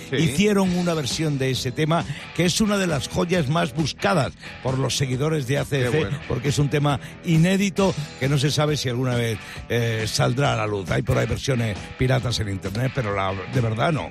Sí. 0.10 0.16
hicieron 0.18 0.76
una 0.78 0.94
versión 0.94 1.38
de 1.38 1.52
ese 1.52 1.72
tema 1.72 2.04
que 2.36 2.46
es 2.46 2.62
una 2.62 2.78
de 2.78 2.88
las 2.88 3.08
joyas 3.08 3.50
más 3.50 3.74
buscadas 3.74 4.34
por 4.64 4.78
los 4.78 4.98
seguidores 4.98 5.48
de 5.48 5.60
bueno. 5.90 6.18
porque 6.28 6.50
es 6.50 6.60
un 6.60 6.70
tema 6.70 7.00
inédito 7.26 7.94
que 8.20 8.28
no 8.30 8.38
se 8.38 8.52
sabe 8.52 8.78
si 8.78 8.90
alguna 8.90 9.16
vez 9.16 9.38
eh, 9.70 10.06
saldrá 10.08 10.54
a 10.54 10.58
la 10.58 10.68
luz. 10.68 10.90
Hay 10.92 11.02
por 11.02 11.18
ahí 11.18 11.28
versiones 11.28 11.78
piratas 11.98 12.40
en 12.40 12.50
internet, 12.50 12.92
pero 12.96 13.16
la, 13.16 13.34
de 13.54 13.62
verdad 13.62 13.92
no. 13.92 14.10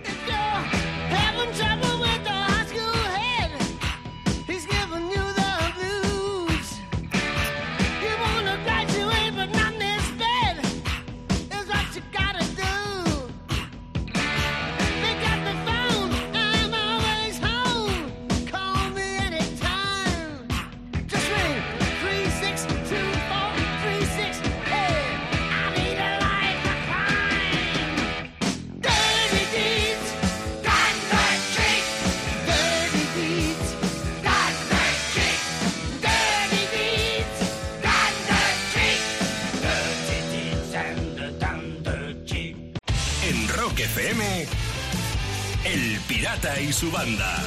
Y 46.61 46.73
su 46.75 46.91
banda. 46.91 47.43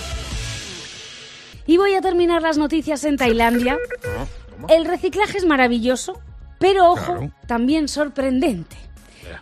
Y 1.68 1.78
voy 1.78 1.94
a 1.94 2.02
terminar 2.02 2.42
las 2.42 2.58
noticias 2.58 3.04
en 3.04 3.16
Tailandia. 3.18 3.78
El 4.70 4.86
reciclaje 4.86 5.38
es 5.38 5.46
maravilloso, 5.46 6.20
pero 6.60 6.92
ojo, 6.92 7.14
Claro. 7.18 7.32
también 7.46 7.88
sorprendente. 7.90 8.76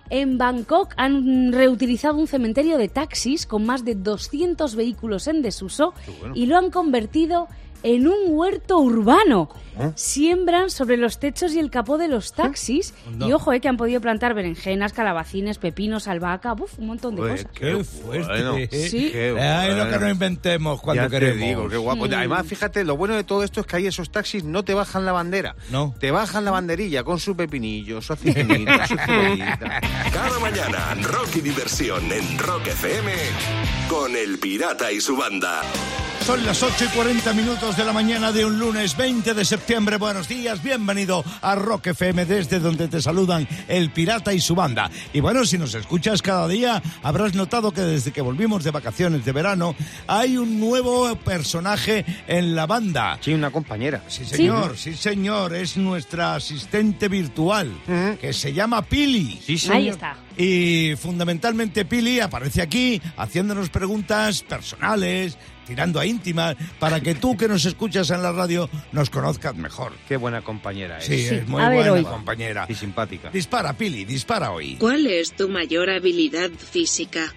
En 0.10 0.38
Bangkok 0.38 0.94
han 0.98 1.54
reutilizado 1.54 2.18
un 2.18 2.28
cementerio 2.28 2.78
de 2.78 2.90
taxis 2.90 3.46
con 3.46 3.66
más 3.66 3.86
de 3.86 3.96
200 3.96 4.76
vehículos 4.76 5.28
en 5.28 5.42
desuso 5.42 5.94
y 6.34 6.48
lo 6.48 6.58
han 6.58 6.70
convertido 6.70 7.48
en 7.48 7.50
un 7.94 8.16
huerto 8.30 8.80
urbano. 8.80 9.50
Siembran 9.96 10.70
sobre 10.70 10.96
los 10.96 11.20
techos 11.20 11.54
y 11.54 11.60
el 11.60 11.70
capó 11.70 11.98
de 11.98 12.08
los 12.08 12.32
taxis. 12.34 12.94
Anda. 13.08 13.28
Y 13.28 13.34
ojo, 13.34 13.52
eh, 13.52 13.60
que 13.60 13.68
han 13.68 13.76
podido 13.76 14.00
plantar 14.00 14.34
berenjenas, 14.34 14.94
calabacines, 14.94 15.58
pepinos, 15.58 16.08
albahaca, 16.08 16.54
uf, 16.54 16.80
un 16.80 16.88
montón 16.88 17.16
de 17.16 17.22
cosas. 17.22 17.48
Qué 17.54 17.84
fuerte. 17.84 18.26
bueno. 18.44 18.56
Sí. 18.72 19.10
Qué 19.12 19.36
Ay, 19.38 19.70
lo 19.72 19.84
que 19.84 19.90
bueno. 19.90 20.00
no 20.00 20.10
inventemos 20.10 20.82
cuando 20.82 21.04
ya 21.04 21.10
queremos. 21.10 21.40
te 21.40 21.46
digo, 21.46 21.68
qué 21.70 21.76
guapo. 21.78 22.06
Además, 22.06 22.48
fíjate, 22.48 22.86
lo 22.86 22.96
bueno 22.96 23.16
de 23.16 23.26
todo 23.26 23.44
esto 23.44 23.60
es 23.60 23.68
que 23.68 23.76
ahí 23.76 23.88
esos 23.88 24.10
taxis 24.12 24.46
no 24.46 24.64
te 24.64 24.74
bajan 24.74 25.04
la 25.06 25.12
bandera. 25.12 25.56
No. 25.70 25.94
Te 26.00 26.10
bajan 26.10 26.46
la 26.46 26.52
banderilla 26.52 27.04
con 27.04 27.20
su 27.20 27.36
pepinillo, 27.36 28.02
su 28.02 28.14
aceitunito, 28.14 28.72
su 28.88 28.96
cebollita. 28.96 29.82
Cada 30.14 30.40
mañana, 30.40 30.96
rock 31.02 31.36
y 31.36 31.42
diversión 31.42 32.10
en 32.14 32.38
Rock 32.40 32.68
FM 32.68 33.12
con 33.90 34.16
El 34.16 34.40
Pirata 34.40 34.90
y 34.92 35.02
su 35.02 35.18
banda. 35.18 35.62
Son 36.22 36.44
las 36.44 36.64
8 36.64 36.86
y 36.86 36.88
40 36.96 37.34
minutos 37.34 37.78
de 37.78 37.86
la 37.86 37.94
mañana 37.94 38.32
de 38.32 38.46
un 38.46 38.58
lunes 38.58 38.98
20 38.98 39.36
de 39.36 39.46
septiembre. 39.46 39.98
Buenos 39.98 40.28
días, 40.28 40.64
bienvenido 40.64 41.24
a 41.42 41.54
Rock 41.54 41.88
FM 41.88 42.26
desde 42.26 42.60
donde 42.60 42.88
te 42.88 43.00
saludan 43.00 43.48
el 43.68 43.92
pirata 43.92 44.34
y 44.34 44.40
su 44.40 44.56
banda. 44.56 44.90
Y 45.14 45.20
bueno, 45.20 45.46
si 45.46 45.60
nos 45.60 45.76
escuchas 45.76 46.24
cada 46.24 46.48
día, 46.48 46.82
habrás 47.04 47.36
notado 47.36 47.72
que 47.72 47.82
desde 47.82 48.12
que 48.12 48.22
volvimos 48.22 48.64
de 48.64 48.72
vacaciones 48.72 49.24
de 49.24 49.32
verano 49.34 49.76
hay 50.08 50.38
un 50.38 50.60
nuevo 50.60 51.16
personaje 51.18 52.04
en 52.28 52.56
la 52.56 52.66
banda. 52.66 53.20
Sí, 53.22 53.34
una 53.34 53.52
compañera. 53.52 54.04
Sí, 54.08 54.26
señor, 54.26 54.78
sí, 54.78 54.96
señor, 54.96 55.54
es 55.54 55.78
nuestra 55.78 56.36
asistente 56.36 57.08
virtual, 57.08 57.72
que 58.20 58.34
se 58.34 58.52
llama 58.52 58.82
Pili. 58.82 59.40
Sí, 59.46 59.60
señor. 59.60 59.78
Ahí 59.78 59.90
está. 59.90 60.18
Y 60.38 60.96
fundamentalmente 60.98 61.86
Pili 61.86 62.20
aparece 62.20 62.62
aquí 62.62 63.02
haciéndonos 63.16 63.70
preguntas 63.70 64.42
personales, 64.44 65.38
tirando 65.66 66.00
a 66.00 66.06
íntimas, 66.06 66.56
para 66.80 67.02
que 67.02 67.16
tú 67.16 67.36
que 67.36 67.48
nos 67.48 67.66
escuchas 67.66 68.10
en 68.12 68.22
la 68.22 68.32
radio 68.32 68.70
nos 68.92 69.10
conozcas 69.10 69.56
mejor. 69.56 69.94
Qué 70.08 70.18
buena 70.18 70.42
compañera 70.42 71.00
es. 71.00 71.06
Sí, 71.06 71.28
Sí, 71.28 71.36
es 71.36 71.48
muy 71.48 71.62
a 71.62 71.70
buena 71.70 72.04
compañera. 72.04 72.66
Y 72.70 72.76
simpática. 72.76 73.30
Dispara, 73.30 73.74
Pili, 73.74 74.06
dispara 74.06 74.52
hoy. 74.52 74.76
¿Cuál 74.76 75.08
es 75.08 75.34
tu 75.36 75.50
mayor 75.50 75.90
habilidad 75.90 76.50
física? 76.52 77.34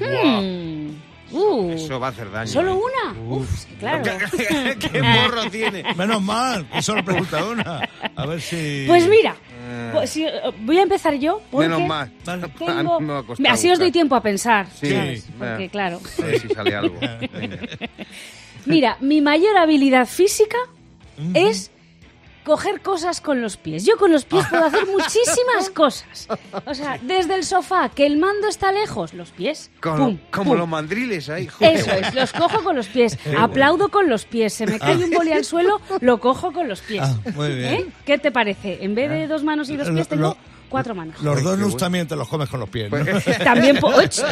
Mm. 0.00 0.90
Uh, 1.30 1.72
Eso 1.72 1.98
va 1.98 2.08
a 2.08 2.10
hacer 2.10 2.30
daño. 2.30 2.46
¿Solo 2.50 2.74
¿eh? 2.74 2.80
una? 3.12 3.20
Uf, 3.20 3.52
es 3.54 3.66
que 3.66 3.74
claro. 3.76 4.04
¿Qué 4.78 5.02
morro 5.02 5.50
tiene? 5.50 5.82
Menos 5.94 6.22
mal, 6.22 6.68
que 6.68 6.82
solo 6.82 7.04
pregunta 7.04 7.44
una. 7.44 7.88
A 8.14 8.26
ver 8.26 8.40
si... 8.40 8.84
Pues 8.86 9.08
mira, 9.08 9.34
Eh, 9.66 9.90
pues 9.94 10.10
si- 10.10 10.26
voy 10.60 10.78
a 10.78 10.82
empezar 10.82 11.14
yo. 11.14 11.40
Porque 11.50 11.68
Menos 11.68 11.86
mal. 11.88 12.10
Vale. 12.26 12.42
A 12.44 12.46
mí 12.46 12.52
Tengo... 12.58 13.00
me 13.00 13.12
va 13.14 13.18
a 13.20 13.22
costar 13.22 13.52
Así 13.52 13.70
os 13.70 13.78
doy 13.78 13.90
tiempo 13.90 14.14
a 14.14 14.20
pensar. 14.20 14.66
Sí, 14.78 14.90
¿sabes? 14.90 15.24
eh. 15.24 15.32
Porque 15.38 15.68
claro. 15.70 16.00
A 16.22 16.26
ver 16.26 16.40
si 16.40 16.48
sale 16.48 16.74
algo. 16.76 16.98
Mira, 18.66 18.96
mi 19.00 19.20
mayor 19.20 19.56
habilidad 19.56 20.06
física 20.06 20.56
es 21.34 21.70
coger 22.44 22.80
cosas 22.82 23.20
con 23.20 23.40
los 23.40 23.56
pies. 23.56 23.84
Yo 23.84 23.96
con 23.96 24.12
los 24.12 24.24
pies 24.24 24.44
puedo 24.48 24.64
hacer 24.64 24.86
muchísimas 24.92 25.70
cosas. 25.74 26.28
O 26.66 26.74
sea, 26.74 26.98
desde 27.02 27.34
el 27.34 27.44
sofá, 27.44 27.88
que 27.88 28.06
el 28.06 28.18
mando 28.18 28.48
está 28.48 28.70
lejos, 28.72 29.14
los 29.14 29.30
pies. 29.30 29.70
Como, 29.80 29.96
pum, 29.96 30.18
como 30.30 30.50
pum. 30.50 30.58
los 30.58 30.68
mandriles 30.68 31.28
ahí. 31.28 31.46
joder. 31.46 31.76
Eso 31.76 31.90
es, 31.92 32.14
los 32.14 32.32
cojo 32.32 32.62
con 32.62 32.76
los 32.76 32.86
pies. 32.88 33.18
Aplaudo 33.38 33.88
con 33.88 34.08
los 34.08 34.24
pies. 34.24 34.52
Se 34.54 34.66
me 34.66 34.78
cae 34.78 34.96
un 34.96 35.10
boli 35.10 35.32
al 35.32 35.44
suelo, 35.44 35.80
lo 36.00 36.20
cojo 36.20 36.52
con 36.52 36.68
los 36.68 36.80
pies. 36.82 37.02
Ah, 37.04 37.16
muy 37.34 37.48
bien. 37.54 37.74
¿Eh? 37.74 37.86
¿Qué 38.04 38.18
te 38.18 38.30
parece? 38.30 38.84
En 38.84 38.94
vez 38.94 39.10
de 39.10 39.26
dos 39.26 39.42
manos 39.42 39.70
y 39.70 39.76
dos 39.76 39.88
pies, 39.90 40.06
tengo 40.08 40.22
lo- 40.22 40.36
cuatro 40.68 40.94
manos. 40.94 41.20
Los 41.22 41.42
donuts 41.42 41.76
también 41.76 42.06
te 42.08 42.16
los 42.16 42.28
comes 42.28 42.48
con 42.48 42.60
los 42.60 42.68
pies, 42.68 42.90
¿no? 42.90 42.98
También, 43.44 43.78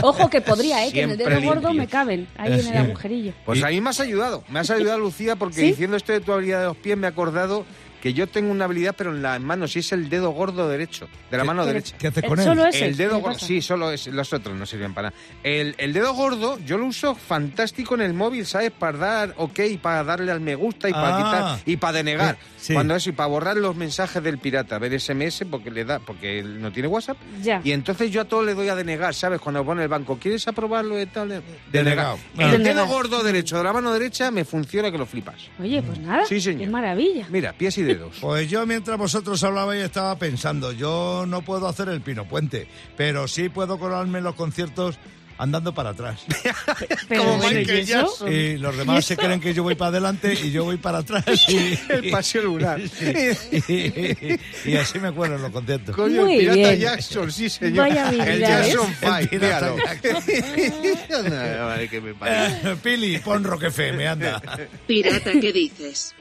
ojo 0.02 0.28
que 0.28 0.40
podría, 0.40 0.85
¿eh? 0.87 0.92
que 0.92 1.02
en 1.02 1.11
el 1.11 1.16
dedo 1.16 1.40
gordo 1.40 1.73
me 1.73 1.87
caben, 1.87 2.26
ahí 2.37 2.59
en 2.61 2.66
el 2.66 2.76
agujerillo. 2.76 3.33
Pues 3.47 3.62
a 3.62 3.69
mí 3.69 3.81
me 3.81 3.90
has 3.90 4.00
ayudado. 4.00 4.42
Me 4.49 4.59
has 4.59 4.71
ayudado, 4.71 4.99
Lucía, 4.99 5.37
porque 5.37 5.57
¿Sí? 5.57 5.62
diciendo 5.69 5.97
esto 5.97 6.12
de 6.12 6.21
tu 6.21 6.33
habilidad 6.33 6.61
de 6.61 6.66
los 6.66 6.76
pies 6.76 6.97
me 6.99 7.07
he 7.07 7.11
acordado 7.11 7.64
que 8.02 8.12
yo 8.12 8.26
tengo 8.26 8.50
una 8.50 8.64
habilidad, 8.64 8.94
pero 8.99 9.14
en 9.14 9.23
las 9.23 9.40
manos, 9.40 9.76
y 9.76 9.78
es 9.78 9.92
el 9.92 10.09
dedo 10.11 10.30
gordo 10.30 10.68
derecho, 10.68 11.09
de 11.30 11.37
la 11.38 11.44
mano 11.44 11.62
¿Qué- 11.62 11.68
derecha. 11.68 11.97
¿Qué 11.99 12.09
haces 12.09 12.25
Eh, 12.25 12.26
con 12.26 12.38
él? 12.40 12.44
solo 12.44 12.66
ese, 12.66 12.85
El 12.87 12.97
dedo 12.97 13.11
¿qué 13.16 13.23
gordo, 13.23 13.35
pasa? 13.35 13.47
sí, 13.47 13.62
solo 13.62 13.92
es, 13.92 14.09
los 14.09 14.32
otros 14.32 14.56
no 14.56 14.66
sirven 14.66 14.92
para 14.92 15.11
nada. 15.11 15.23
El, 15.44 15.75
el 15.78 15.92
dedo 15.92 16.12
gordo 16.12 16.59
yo 16.66 16.76
lo 16.78 16.87
uso 16.87 17.14
fantástico 17.14 17.94
en 17.94 18.00
el 18.02 18.12
móvil, 18.12 18.44
¿sabes? 18.44 18.73
Para 18.73 18.99
dar 18.99 19.35
ok, 19.37 19.61
para 19.80 20.02
darle 20.04 20.32
al 20.32 20.40
me 20.40 20.56
gusta 20.56 20.88
y 20.88 20.92
para 20.92 21.16
Ah. 21.16 21.18
quitar 21.56 21.62
y 21.73 21.76
para 21.76 21.92
denegar. 21.94 22.38
Sí. 22.59 22.75
Cuando 22.75 22.94
eso, 22.97 23.11
y 23.11 23.12
para 23.12 23.28
borrar 23.28 23.56
los 23.56 23.75
mensajes 23.76 24.23
del 24.23 24.38
pirata, 24.38 24.78
ver 24.78 24.92
SMS 24.99 25.44
porque 25.49 25.71
le 25.71 25.85
da, 25.85 26.00
porque 26.00 26.40
él 26.40 26.61
no 26.61 26.73
tiene 26.73 26.88
WhatsApp. 26.88 27.16
Ya. 27.40 27.61
Y 27.62 27.71
entonces 27.73 28.11
yo 28.11 28.21
a 28.23 28.25
todo 28.25 28.42
le 28.42 28.54
doy 28.54 28.68
a 28.68 28.75
denegar, 28.75 29.14
¿sabes? 29.14 29.40
Cuando 29.40 29.64
pone 29.64 29.82
el 29.82 29.88
banco, 29.88 30.18
¿quieres 30.21 30.47
aprobarlo 30.49 30.97
de 30.97 31.06
tal? 31.06 31.42
Denegado. 31.71 32.18
El 32.37 32.50
Denegado. 32.50 32.62
dedo 32.64 32.87
gordo 32.87 33.23
derecho 33.23 33.59
de 33.59 33.64
la 33.64 33.73
mano 33.73 33.92
derecha 33.92 34.30
me 34.32 34.44
funciona 34.44 34.90
que 34.90 34.99
lo 34.99 35.06
flipas. 35.06 35.37
Oye, 35.61 35.80
pues 35.82 35.99
nada. 36.00 36.25
Sí, 36.26 36.40
señor. 36.40 36.61
Qué 36.62 36.66
maravilla. 36.68 37.26
Mira, 37.30 37.52
pies 37.52 37.78
y 37.78 37.82
dedos. 37.82 37.92
Pues 38.21 38.49
yo 38.51 38.67
mientras 38.67 38.99
vosotros 38.99 39.43
hablabais 39.45 39.85
estaba 39.85 40.17
pensando, 40.17 40.73
yo 40.73 41.25
no 41.27 41.43
puedo 41.43 41.69
hacer 41.69 41.89
el 41.89 42.01
pino 42.01 42.27
puente, 42.29 42.67
pero 42.97 43.29
sí 43.29 43.49
puedo 43.49 43.79
colarme 43.79 44.19
en 44.19 44.25
los 44.25 44.35
conciertos 44.35 44.99
andando 45.43 45.75
para 45.75 45.91
atrás. 45.91 46.21
Pero 47.09 47.23
Como 47.25 47.37
bueno, 47.39 47.53
¿y 47.53 47.59
Michael 47.61 47.79
eso? 47.81 47.93
Jackson. 47.93 48.33
Y 48.33 48.59
los 48.59 48.77
demás 48.77 49.05
se 49.05 49.17
creen 49.17 49.41
que 49.41 49.53
yo 49.55 49.63
voy 49.63 49.75
para 49.75 49.89
adelante 49.91 50.35
y 50.43 50.51
yo 50.51 50.65
voy 50.65 50.77
para 50.77 50.99
atrás. 50.99 51.25
Y, 51.49 51.79
El 51.89 52.11
paseo 52.11 52.43
lunar. 52.43 52.81
y- 53.69 54.39
y 54.65 54.77
así 54.77 54.99
me 54.99 55.13
cuelo 55.13 55.37
en 55.37 55.43
los 55.43 55.51
conciertos. 55.51 55.95
Coño, 55.97 56.23
Muy 56.25 56.35
el 56.35 56.41
pirata 56.41 56.57
bien. 56.71 56.81
Jackson, 56.81 57.31
sí, 57.33 57.49
señor. 57.49 57.89
Vaya 57.89 58.11
el. 58.11 58.41
Jackson 58.41 58.95
Five, 58.95 59.27
pirata 59.29 59.73
míralo. 59.75 61.29
No, 61.59 61.67
vale, 61.67 61.89
que 61.89 62.01
me. 62.01 62.11
Eh, 62.25 62.77
Pili, 62.83 63.19
pon 63.19 63.45
Rock 63.45 63.65
FM, 63.65 64.07
anda. 64.09 64.41
Pirata, 64.87 65.33
¿qué 65.41 65.53
dices? 65.53 66.15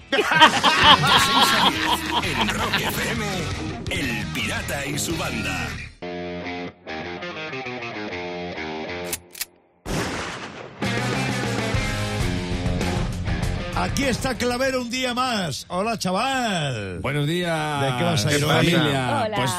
En 2.23 2.49
Rock 2.49 2.75
FM, 2.75 3.25
El 3.91 4.25
Pirata 4.33 4.85
y 4.85 4.97
su 4.99 5.15
banda. 5.17 5.67
Aquí 13.81 14.03
está 14.03 14.37
Clavero 14.37 14.79
un 14.83 14.91
día 14.91 15.15
más. 15.15 15.65
Hola, 15.67 15.97
chaval. 15.97 16.99
Buenos 16.99 17.25
días. 17.25 17.81
¿De 17.81 17.97
qué 17.97 18.03
vas 18.03 18.25
a 18.27 18.31
ir 18.37 18.39
familia? 18.41 19.23
Hola. 19.25 19.35
Pues, 19.35 19.51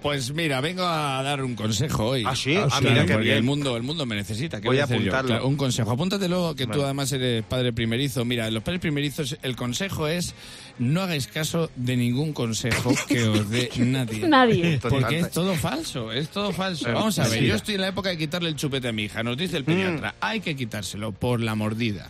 pues 0.00 0.32
mira, 0.32 0.62
vengo 0.62 0.86
a 0.86 1.22
dar 1.22 1.42
un 1.42 1.54
consejo 1.54 2.06
hoy. 2.06 2.24
¿Ah, 2.26 2.34
sí? 2.34 2.56
Ah, 2.56 2.68
sí, 2.78 2.84
mira 2.88 3.04
qué 3.04 3.12
porque 3.12 3.24
bien. 3.26 3.36
el 3.36 3.42
mundo, 3.42 3.76
el 3.76 3.82
mundo 3.82 4.06
me 4.06 4.16
necesita. 4.16 4.62
¿Qué 4.62 4.68
Voy 4.68 4.78
a 4.78 4.84
apuntarlo. 4.84 5.28
Claro, 5.28 5.46
un 5.46 5.56
consejo. 5.58 5.90
Apúntatelo, 5.90 6.54
que 6.56 6.64
tú 6.64 6.70
Vale. 6.70 6.84
además 6.84 7.12
eres 7.12 7.44
padre 7.44 7.74
primerizo. 7.74 8.24
Mira, 8.24 8.50
los 8.50 8.62
padres 8.62 8.80
primerizos, 8.80 9.36
el 9.42 9.54
consejo 9.54 10.08
es 10.08 10.34
no 10.78 11.02
hagáis 11.02 11.26
caso 11.26 11.70
de 11.76 11.98
ningún 11.98 12.32
consejo 12.32 12.94
que 13.06 13.22
os 13.28 13.50
dé 13.50 13.70
nadie. 13.76 14.26
Nadie. 14.26 14.78
Porque 14.80 15.18
es 15.18 15.30
todo 15.30 15.54
falso, 15.56 16.10
es 16.10 16.30
todo 16.30 16.52
falso. 16.52 16.86
Pero, 16.86 16.96
Vamos 17.00 17.18
a 17.18 17.28
ver, 17.28 17.44
yo 17.44 17.54
estoy 17.56 17.74
en 17.74 17.82
la 17.82 17.88
época 17.88 18.08
de 18.08 18.16
quitarle 18.16 18.48
el 18.48 18.56
chupete 18.56 18.88
a 18.88 18.92
mi 18.92 19.02
hija. 19.04 19.22
Nos 19.22 19.36
dice 19.36 19.58
el 19.58 19.64
pediatra, 19.64 20.14
hay 20.22 20.40
que 20.40 20.56
quitárselo 20.56 21.12
por 21.12 21.42
la 21.42 21.54
mordida. 21.54 22.08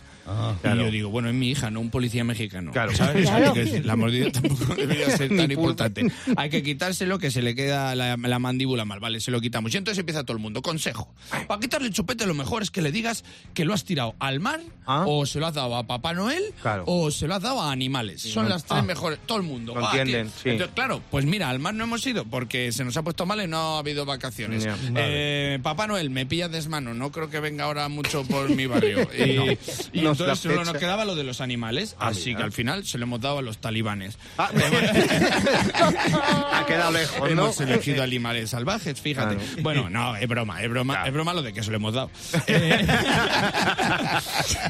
Y 0.63 0.67
yo 0.77 0.91
digo, 0.91 1.09
bueno, 1.09 1.29
es 1.29 1.35
mi 1.35 1.49
hija, 1.49 1.69
no 1.71 1.79
un 1.79 1.89
policía 1.89 2.23
mexicano. 2.23 2.71
Claro. 2.71 2.95
¿sabes? 2.95 3.29
Claro. 3.39 3.53
La 3.83 3.95
mordida 3.95 4.31
tampoco 4.31 4.75
debería 4.75 5.09
ser 5.15 5.35
tan 5.35 5.51
importante. 5.51 6.05
Hay 6.35 6.49
que 6.49 6.63
quitárselo 6.63 7.19
que 7.19 7.31
se 7.31 7.41
le 7.41 7.55
queda 7.55 7.95
la, 7.95 8.17
la 8.17 8.39
mandíbula 8.39 8.85
mal, 8.85 8.99
¿vale? 8.99 9.19
Se 9.19 9.31
lo 9.31 9.39
quitamos. 9.41 9.73
Y 9.73 9.77
entonces 9.77 9.99
empieza 9.99 10.23
todo 10.23 10.35
el 10.37 10.41
mundo. 10.43 10.61
Consejo. 10.61 11.13
Para 11.47 11.59
quitarle 11.59 11.87
el 11.87 11.93
chupete 11.93 12.25
lo 12.25 12.33
mejor 12.33 12.61
es 12.63 12.71
que 12.71 12.81
le 12.81 12.91
digas 12.91 13.23
que 13.53 13.65
lo 13.65 13.73
has 13.73 13.83
tirado 13.85 14.15
al 14.19 14.39
mar 14.39 14.59
Ah. 14.85 15.03
o 15.07 15.25
se 15.25 15.39
lo 15.39 15.45
has 15.47 15.53
dado 15.53 15.75
a 15.75 15.85
Papá 15.85 16.13
Noel 16.13 16.43
Claro. 16.61 16.83
o 16.87 17.11
se 17.11 17.27
lo 17.27 17.35
has 17.35 17.41
dado 17.43 17.61
a 17.61 17.71
animales. 17.71 18.21
Son 18.23 18.49
las 18.49 18.65
tres 18.65 18.83
mejores. 18.83 19.19
Todo 19.25 19.37
el 19.37 19.43
mundo. 19.43 19.75
Lo 19.75 19.85
Ah, 19.87 19.91
entienden, 19.97 20.27
que- 20.27 20.39
sí. 20.43 20.49
Entonces, 20.49 20.73
claro, 20.75 21.01
pues 21.11 21.25
mira, 21.25 21.49
al 21.49 21.59
mar 21.59 21.73
no 21.75 21.83
hemos 21.83 22.05
ido 22.07 22.25
porque 22.25 22.71
se 22.71 22.83
nos 22.83 22.97
ha 22.97 23.03
puesto 23.03 23.25
mal 23.25 23.39
y 23.41 23.47
no 23.47 23.75
ha 23.75 23.79
habido 23.79 24.05
vacaciones. 24.05 24.63
Ya, 24.63 24.75
Eh, 24.95 25.59
Papá 25.61 25.85
Noel, 25.87 26.09
me 26.09 26.25
pilla 26.25 26.49
desmano. 26.49 26.93
No 26.93 27.11
creo 27.11 27.29
que 27.29 27.39
venga 27.39 27.65
ahora 27.65 27.87
mucho 27.89 28.23
por 28.23 28.49
mi 28.49 28.65
barrio. 28.65 29.07
Y, 29.13 29.57
y 29.99 30.01
No 30.01 30.15
Entonces 30.25 30.51
solo 30.51 30.65
nos 30.65 30.77
quedaba 30.77 31.05
lo 31.05 31.15
de 31.15 31.23
los 31.23 31.41
animales, 31.41 31.95
así 31.99 32.29
mira. 32.29 32.39
que 32.39 32.43
al 32.45 32.51
final 32.51 32.85
se 32.85 32.97
lo 32.97 33.03
hemos 33.05 33.21
dado 33.21 33.39
a 33.39 33.41
los 33.41 33.57
talibanes. 33.59 34.17
Ah, 34.37 34.49
ha 36.53 36.65
quedado 36.65 36.91
lejos, 36.91 37.19
¿no? 37.19 37.27
Hemos 37.27 37.59
elegido 37.61 38.03
animales 38.03 38.49
salvajes, 38.51 38.99
fíjate. 38.99 39.35
Claro. 39.35 39.61
Bueno, 39.61 39.89
no, 39.89 40.15
es 40.15 40.27
broma, 40.27 40.61
es 40.63 40.69
broma, 40.69 41.05
es 41.07 41.13
broma 41.13 41.33
lo 41.33 41.41
de 41.41 41.53
que 41.53 41.63
se 41.63 41.69
lo 41.71 41.77
hemos 41.77 41.93
dado. 41.93 42.09
Eh, 42.47 42.85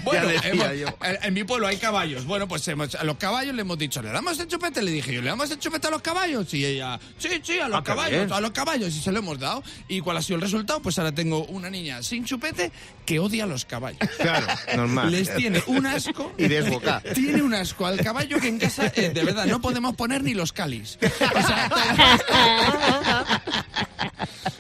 bueno, 0.04 0.30
hemos- 0.44 0.68
en, 1.24 1.34
mi 1.34 1.44
pueblo 1.44 1.68
hay 1.68 1.78
caballos. 1.78 2.26
Bueno, 2.26 2.48
pues 2.48 2.68
hemos- 2.68 2.96
a 2.96 3.04
los 3.04 3.18
caballos 3.18 3.56
le 3.56 3.62
hemos 3.62 3.78
dicho, 3.78 4.02
¿le 4.02 4.10
damos 4.12 4.40
el 4.40 4.48
chupete? 4.48 4.82
Le 4.82 4.92
dije 4.92 5.14
yo, 5.14 5.22
¿le 5.22 5.30
damos 5.30 5.50
el 5.52 5.60
chupete 5.60 5.88
a 5.88 5.92
los 5.92 6.02
caballos? 6.02 6.54
Y 6.54 6.66
ella, 6.66 7.00
sí, 7.18 7.30
sí, 7.44 7.60
a 7.60 7.68
los 7.68 7.80
Ah, 7.80 7.84
caballos, 7.84 8.32
a 8.32 8.42
los 8.42 8.52
caballos. 8.52 8.96
Y 8.96 9.00
se 9.02 9.12
lo 9.12 9.20
hemos 9.20 9.40
dado. 9.40 9.64
¿Y 9.88 10.02
cuál 10.02 10.18
ha 10.18 10.22
sido 10.22 10.36
el 10.36 10.42
resultado? 10.42 10.82
Pues 10.82 10.98
ahora 11.00 11.12
tengo 11.12 11.46
una 11.46 11.70
niña 11.70 12.02
sin 12.04 12.26
chupete 12.26 12.72
que 13.06 13.20
odia 13.20 13.46
a 13.46 13.48
los 13.48 13.66
caballos. 13.66 14.00
Claro, 14.20 14.48
normal. 14.76 15.12
Les 15.12 15.29
tiene 15.36 15.62
un 15.68 15.86
asco. 15.86 16.34
Y 16.38 16.48
desbocada. 16.48 17.02
Tiene 17.14 17.42
un 17.42 17.54
asco 17.54 17.86
al 17.86 17.98
caballo 18.02 18.40
que 18.40 18.48
en 18.48 18.60
casa, 18.60 18.92
eh, 18.96 19.12
de 19.14 19.24
verdad, 19.24 19.46
no 19.46 19.62
podemos 19.62 19.96
poner 19.96 20.24
ni 20.24 20.34
los 20.34 20.54
calis. 20.54 20.98
O 21.02 21.42
sea, 21.42 21.70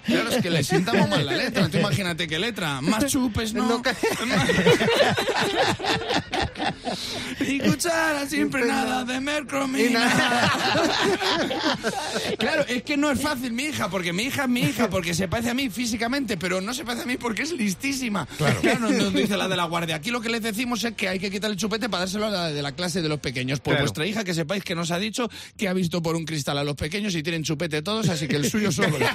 Claro, 0.09 0.29
es 0.29 0.41
que 0.41 0.49
le 0.49 0.63
sientamos 0.63 1.07
mal 1.07 1.25
la 1.25 1.33
letra. 1.33 1.69
Tú 1.69 1.77
imagínate 1.77 2.27
qué 2.27 2.39
letra. 2.39 2.81
Más 2.81 3.05
chupes, 3.05 3.53
¿no? 3.53 3.81
y 7.41 7.59
cuchara 7.59 8.25
siempre 8.27 8.65
nada 8.65 9.03
de 9.05 9.19
mercromina. 9.19 10.09
claro, 12.37 12.65
es 12.67 12.83
que 12.83 12.97
no 12.97 13.11
es 13.11 13.21
fácil 13.21 13.51
mi 13.53 13.63
hija, 13.65 13.89
porque 13.89 14.13
mi 14.13 14.23
hija 14.23 14.43
es 14.43 14.49
mi 14.49 14.61
hija, 14.61 14.89
porque 14.89 15.13
se 15.13 15.27
parece 15.27 15.51
a 15.51 15.53
mí 15.53 15.69
físicamente, 15.69 16.37
pero 16.37 16.61
no 16.61 16.73
se 16.73 16.83
parece 16.83 17.03
a 17.03 17.05
mí 17.05 17.17
porque 17.17 17.43
es 17.43 17.51
listísima. 17.51 18.27
Claro, 18.61 18.79
nos, 18.79 18.91
nos 18.91 19.13
dice 19.13 19.37
la 19.37 19.47
de 19.47 19.55
la 19.55 19.65
guardia. 19.65 19.95
Aquí 19.95 20.11
lo 20.11 20.21
que 20.21 20.29
les 20.29 20.41
decimos 20.41 20.83
es 20.83 20.93
que 20.95 21.07
hay 21.09 21.19
que 21.19 21.31
quitar 21.31 21.49
el 21.51 21.57
chupete 21.57 21.89
para 21.89 22.01
dárselo 22.01 22.27
a 22.27 22.29
la 22.29 22.49
de 22.51 22.61
la 22.61 22.71
clase 22.73 23.01
de 23.01 23.09
los 23.09 23.19
pequeños. 23.19 23.59
Por 23.59 23.73
Claro. 23.73 23.85
vuestra 23.85 24.05
hija, 24.07 24.23
que 24.23 24.33
sepáis 24.33 24.63
que 24.63 24.75
nos 24.75 24.91
ha 24.91 24.97
dicho 24.99 25.29
que 25.57 25.67
ha 25.67 25.73
visto 25.73 26.01
por 26.01 26.15
un 26.15 26.25
cristal 26.25 26.57
a 26.57 26.63
los 26.63 26.75
pequeños 26.75 27.13
y 27.15 27.23
tienen 27.23 27.43
chupete 27.43 27.81
todos, 27.81 28.09
así 28.09 28.27
que 28.27 28.35
el 28.35 28.49
suyo 28.49 28.71
solo. 28.71 28.97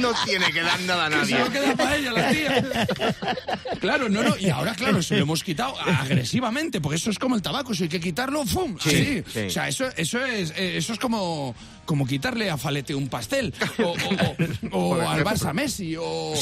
No 0.00 0.12
tiene 0.24 0.50
que 0.52 0.62
dar 0.62 0.80
nada 0.82 1.06
a 1.06 1.10
Que 1.10 1.16
nadie. 1.16 1.36
se 1.36 1.44
lo 1.44 1.50
queda 1.50 1.76
para 1.76 1.96
ella, 1.96 2.12
la 2.12 2.30
tía. 2.30 2.86
Claro, 3.80 4.08
no, 4.08 4.22
no. 4.22 4.36
Y 4.38 4.48
ahora, 4.48 4.74
claro, 4.74 5.02
se 5.02 5.16
lo 5.16 5.22
hemos 5.22 5.42
quitado 5.44 5.78
agresivamente, 5.78 6.79
porque 6.80 6.96
eso 6.96 7.10
es 7.10 7.18
como 7.18 7.34
el 7.36 7.42
tabaco, 7.42 7.74
si 7.74 7.84
hay 7.84 7.88
que 7.88 8.00
quitarlo, 8.00 8.44
¡fum! 8.44 8.76
Sí, 8.80 9.22
sí. 9.32 9.40
O 9.46 9.50
sea, 9.50 9.68
eso, 9.68 9.86
eso 9.96 10.24
es 10.24 10.50
eh, 10.56 10.76
eso 10.76 10.92
es 10.92 10.98
como, 10.98 11.54
como 11.84 12.06
quitarle 12.06 12.50
a 12.50 12.56
Falete 12.56 12.94
un 12.94 13.08
pastel, 13.08 13.52
o, 13.78 13.82
o- 13.82 13.92
o- 13.92 14.36
o 14.70 14.96
Por 14.96 15.00
al. 15.04 15.24
Barça 15.24 15.52
Messi, 15.52 15.96
o, 15.96 16.34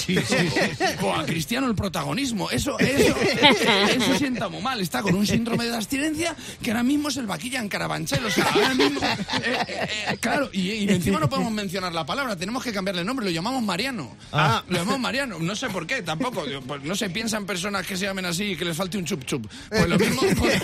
a 1.16 1.24
Cristiano 1.26 1.66
el 1.66 1.74
protagonismo. 1.74 2.50
Eso, 2.50 2.78
eso, 2.78 3.16
eso 3.90 4.18
sienta 4.18 4.48
muy 4.48 4.60
mal. 4.62 4.80
Está 4.80 5.02
con 5.02 5.14
un 5.14 5.26
síndrome 5.26 5.64
de 5.66 5.74
abstinencia 5.74 6.34
que 6.62 6.70
ahora 6.70 6.82
mismo 6.82 7.08
es 7.08 7.16
el 7.16 7.26
vaquilla 7.26 7.60
en 7.60 7.68
Carabanchel. 7.68 8.24
O 8.24 8.30
sea, 8.30 8.44
ahora 8.52 8.74
mismo. 8.74 9.00
eh, 9.02 9.58
eh, 9.68 9.88
eh, 10.10 10.16
claro, 10.20 10.50
y, 10.52 10.70
y 10.70 10.88
encima 10.90 11.18
no 11.20 11.28
podemos 11.28 11.52
mencionar 11.52 11.92
la 11.92 12.04
palabra, 12.06 12.36
tenemos 12.36 12.62
que 12.62 12.72
cambiarle 12.72 13.00
el 13.02 13.06
nombre, 13.06 13.24
lo 13.26 13.30
llamamos 13.32 13.62
Mariano. 13.62 14.16
Ah. 14.32 14.62
Lo 14.68 14.78
llamamos 14.78 15.00
Mariano, 15.00 15.38
no 15.38 15.56
sé 15.56 15.68
por 15.68 15.86
qué, 15.86 16.02
tampoco. 16.02 16.44
Pues 16.66 16.82
no 16.82 16.94
se 16.94 17.10
piensan 17.10 17.46
personas 17.46 17.86
que 17.86 17.96
se 17.96 18.04
llamen 18.06 18.24
así 18.26 18.52
y 18.52 18.56
que 18.56 18.64
les 18.64 18.76
falte 18.76 18.98
un 18.98 19.04
chup 19.04 19.24
chup. 19.24 19.46
Pues 19.68 19.88
lo 19.88 19.98
mismo, 19.98 20.22
pues, 20.38 20.62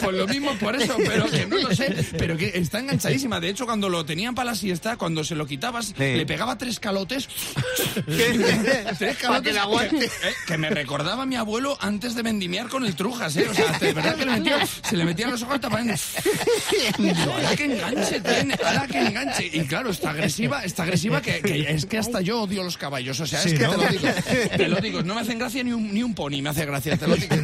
pues 0.00 0.16
lo 0.16 0.26
mismo 0.26 0.52
por 0.58 0.76
eso, 0.76 0.96
pero 0.98 1.30
que 1.30 1.46
no 1.46 1.56
lo 1.58 1.74
sé, 1.74 1.94
pero 2.18 2.36
que 2.36 2.52
está 2.54 2.80
enganchadísima. 2.80 3.40
De 3.40 3.48
hecho, 3.50 3.55
cuando 3.64 3.88
lo 3.88 4.04
tenían 4.04 4.34
para 4.34 4.50
la 4.50 4.56
siesta, 4.56 4.96
cuando 4.96 5.24
se 5.24 5.34
lo 5.34 5.46
quitabas, 5.46 5.94
le 5.98 6.26
pegaba 6.26 6.58
tres 6.58 6.80
calotes. 6.80 7.28
tres 8.98 9.16
calotes 9.18 9.52
que 9.52 9.58
aguante. 9.58 10.04
eh, 10.06 10.10
que 10.46 10.58
me 10.58 10.68
recordaba 10.70 11.22
a 11.22 11.26
mi 11.26 11.36
abuelo 11.36 11.78
antes 11.80 12.14
de 12.14 12.22
vendimiar 12.22 12.68
con 12.68 12.84
el 12.84 12.94
trujas, 12.94 13.36
¿eh? 13.36 13.46
O 13.48 13.54
sea, 13.54 13.78
de 13.78 13.92
verdad 13.92 14.16
que 14.16 14.26
le 14.26 14.66
se 14.66 14.96
le 14.96 15.04
metían 15.04 15.30
los 15.30 15.42
ojos 15.42 15.60
tapando. 15.60 15.94
Ahora 17.30 17.56
que 17.56 17.64
enganche 17.64 18.20
tiene, 18.20 18.56
ahora 18.64 18.86
que 18.86 18.98
enganche. 18.98 19.50
Y 19.52 19.60
claro, 19.66 19.90
está 19.90 20.10
agresiva, 20.10 20.64
está 20.64 20.82
agresiva 20.82 21.20
que, 21.22 21.40
que 21.40 21.70
es 21.70 21.86
que 21.86 21.98
hasta 21.98 22.20
yo 22.20 22.42
odio 22.42 22.62
los 22.62 22.76
caballos. 22.76 23.18
O 23.20 23.26
sea, 23.26 23.42
es 23.42 23.52
que 23.54 23.60
¿no? 23.60 23.70
te 23.70 23.76
lo 23.76 23.88
digo. 23.88 24.08
Te 24.56 24.68
lo 24.68 24.76
digo, 24.80 25.02
no 25.02 25.14
me 25.14 25.20
hacen 25.20 25.38
gracia 25.38 25.62
ni 25.62 25.72
un, 25.72 25.92
ni 25.92 26.02
un 26.02 26.14
pony, 26.14 26.42
me 26.42 26.48
hace 26.50 26.66
gracia, 26.66 26.96
te 26.96 27.06
lo 27.06 27.16
digo. 27.16 27.34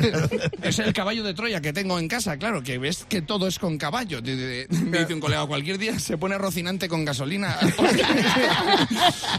Es 0.63 0.79
el 0.79 0.93
caballo 0.93 1.23
de 1.23 1.35
Troya 1.35 1.61
que 1.61 1.73
tengo 1.73 1.99
en 1.99 2.09
casa, 2.09 2.37
claro, 2.37 2.63
que 2.63 2.79
ves 2.79 3.05
que 3.09 3.23
todo 3.23 3.47
es 3.47 3.59
con 3.59 3.79
caballo. 3.79 4.21
Dice 4.21 4.67
un 5.15 5.21
colega, 5.21 5.47
cualquier 5.47 5.79
día 5.79 5.99
se 6.03 6.19
pone 6.19 6.37
rocinante 6.39 6.89
con 6.89 7.05
gasolina. 7.05 7.57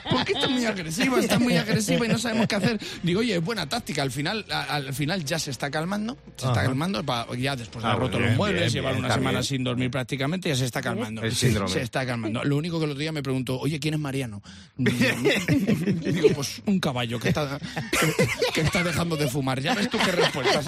Porque 0.10 0.34
está 0.34 0.48
muy 0.50 0.66
agresiva, 0.66 1.20
está 1.20 1.40
muy 1.40 1.58
agresiva 1.58 2.06
y 2.06 2.10
no 2.10 2.18
sabemos 2.18 2.48
qué 2.48 2.56
hacer. 2.56 2.80
Digo, 3.04 3.20
oye, 3.22 3.36
es 3.36 3.44
buena 3.44 3.68
táctica. 3.68 4.02
Al 4.02 4.12
final, 4.12 4.46
a- 4.50 4.64
al 4.76 4.94
final 4.94 5.24
ya 5.26 5.40
se 5.40 5.52
está 5.52 5.70
calmando, 5.70 6.18
se 6.38 6.48
está 6.48 6.64
calmando. 6.64 7.04
Ya 7.36 7.56
después 7.56 7.84
de 7.84 7.90
Ah, 7.92 7.96
roto 7.96 8.18
bien, 8.18 8.30
los 8.30 8.38
muebles, 8.38 8.62
bien, 8.62 8.74
llevar 8.74 8.94
bien, 8.94 9.06
una 9.06 9.14
semana 9.14 9.32
bien. 9.40 9.44
sin 9.44 9.64
dormir 9.64 9.92
prácticamente, 9.92 10.50
ya 10.50 10.56
se 10.56 10.66
está 10.66 10.82
calmando. 10.82 11.22
El 11.24 11.36
síndrome. 11.36 11.70
Se 11.72 11.82
está 11.82 12.06
calmando. 12.06 12.44
Lo 12.44 12.58
único 12.58 12.80
que 12.80 12.86
el 12.86 12.92
otro 12.92 13.00
día 13.00 13.12
me 13.12 13.22
preguntó, 13.24 13.60
oye, 13.60 13.80
¿quién 13.80 13.94
es 13.96 14.00
Mariano? 14.00 14.42
Digo, 14.78 16.30
pues 16.36 16.62
un 16.66 16.80
caballo 16.80 17.20
que 17.20 17.30
está, 17.30 17.60
que, 17.92 18.52
que 18.54 18.62
está 18.62 18.84
dejando 18.84 19.16
de 19.18 19.28
fumar. 19.28 19.60
Ya 19.62 19.74
ves 19.76 19.90
tú 19.90 19.98
qué 20.04 20.12
respuesta. 20.12 20.62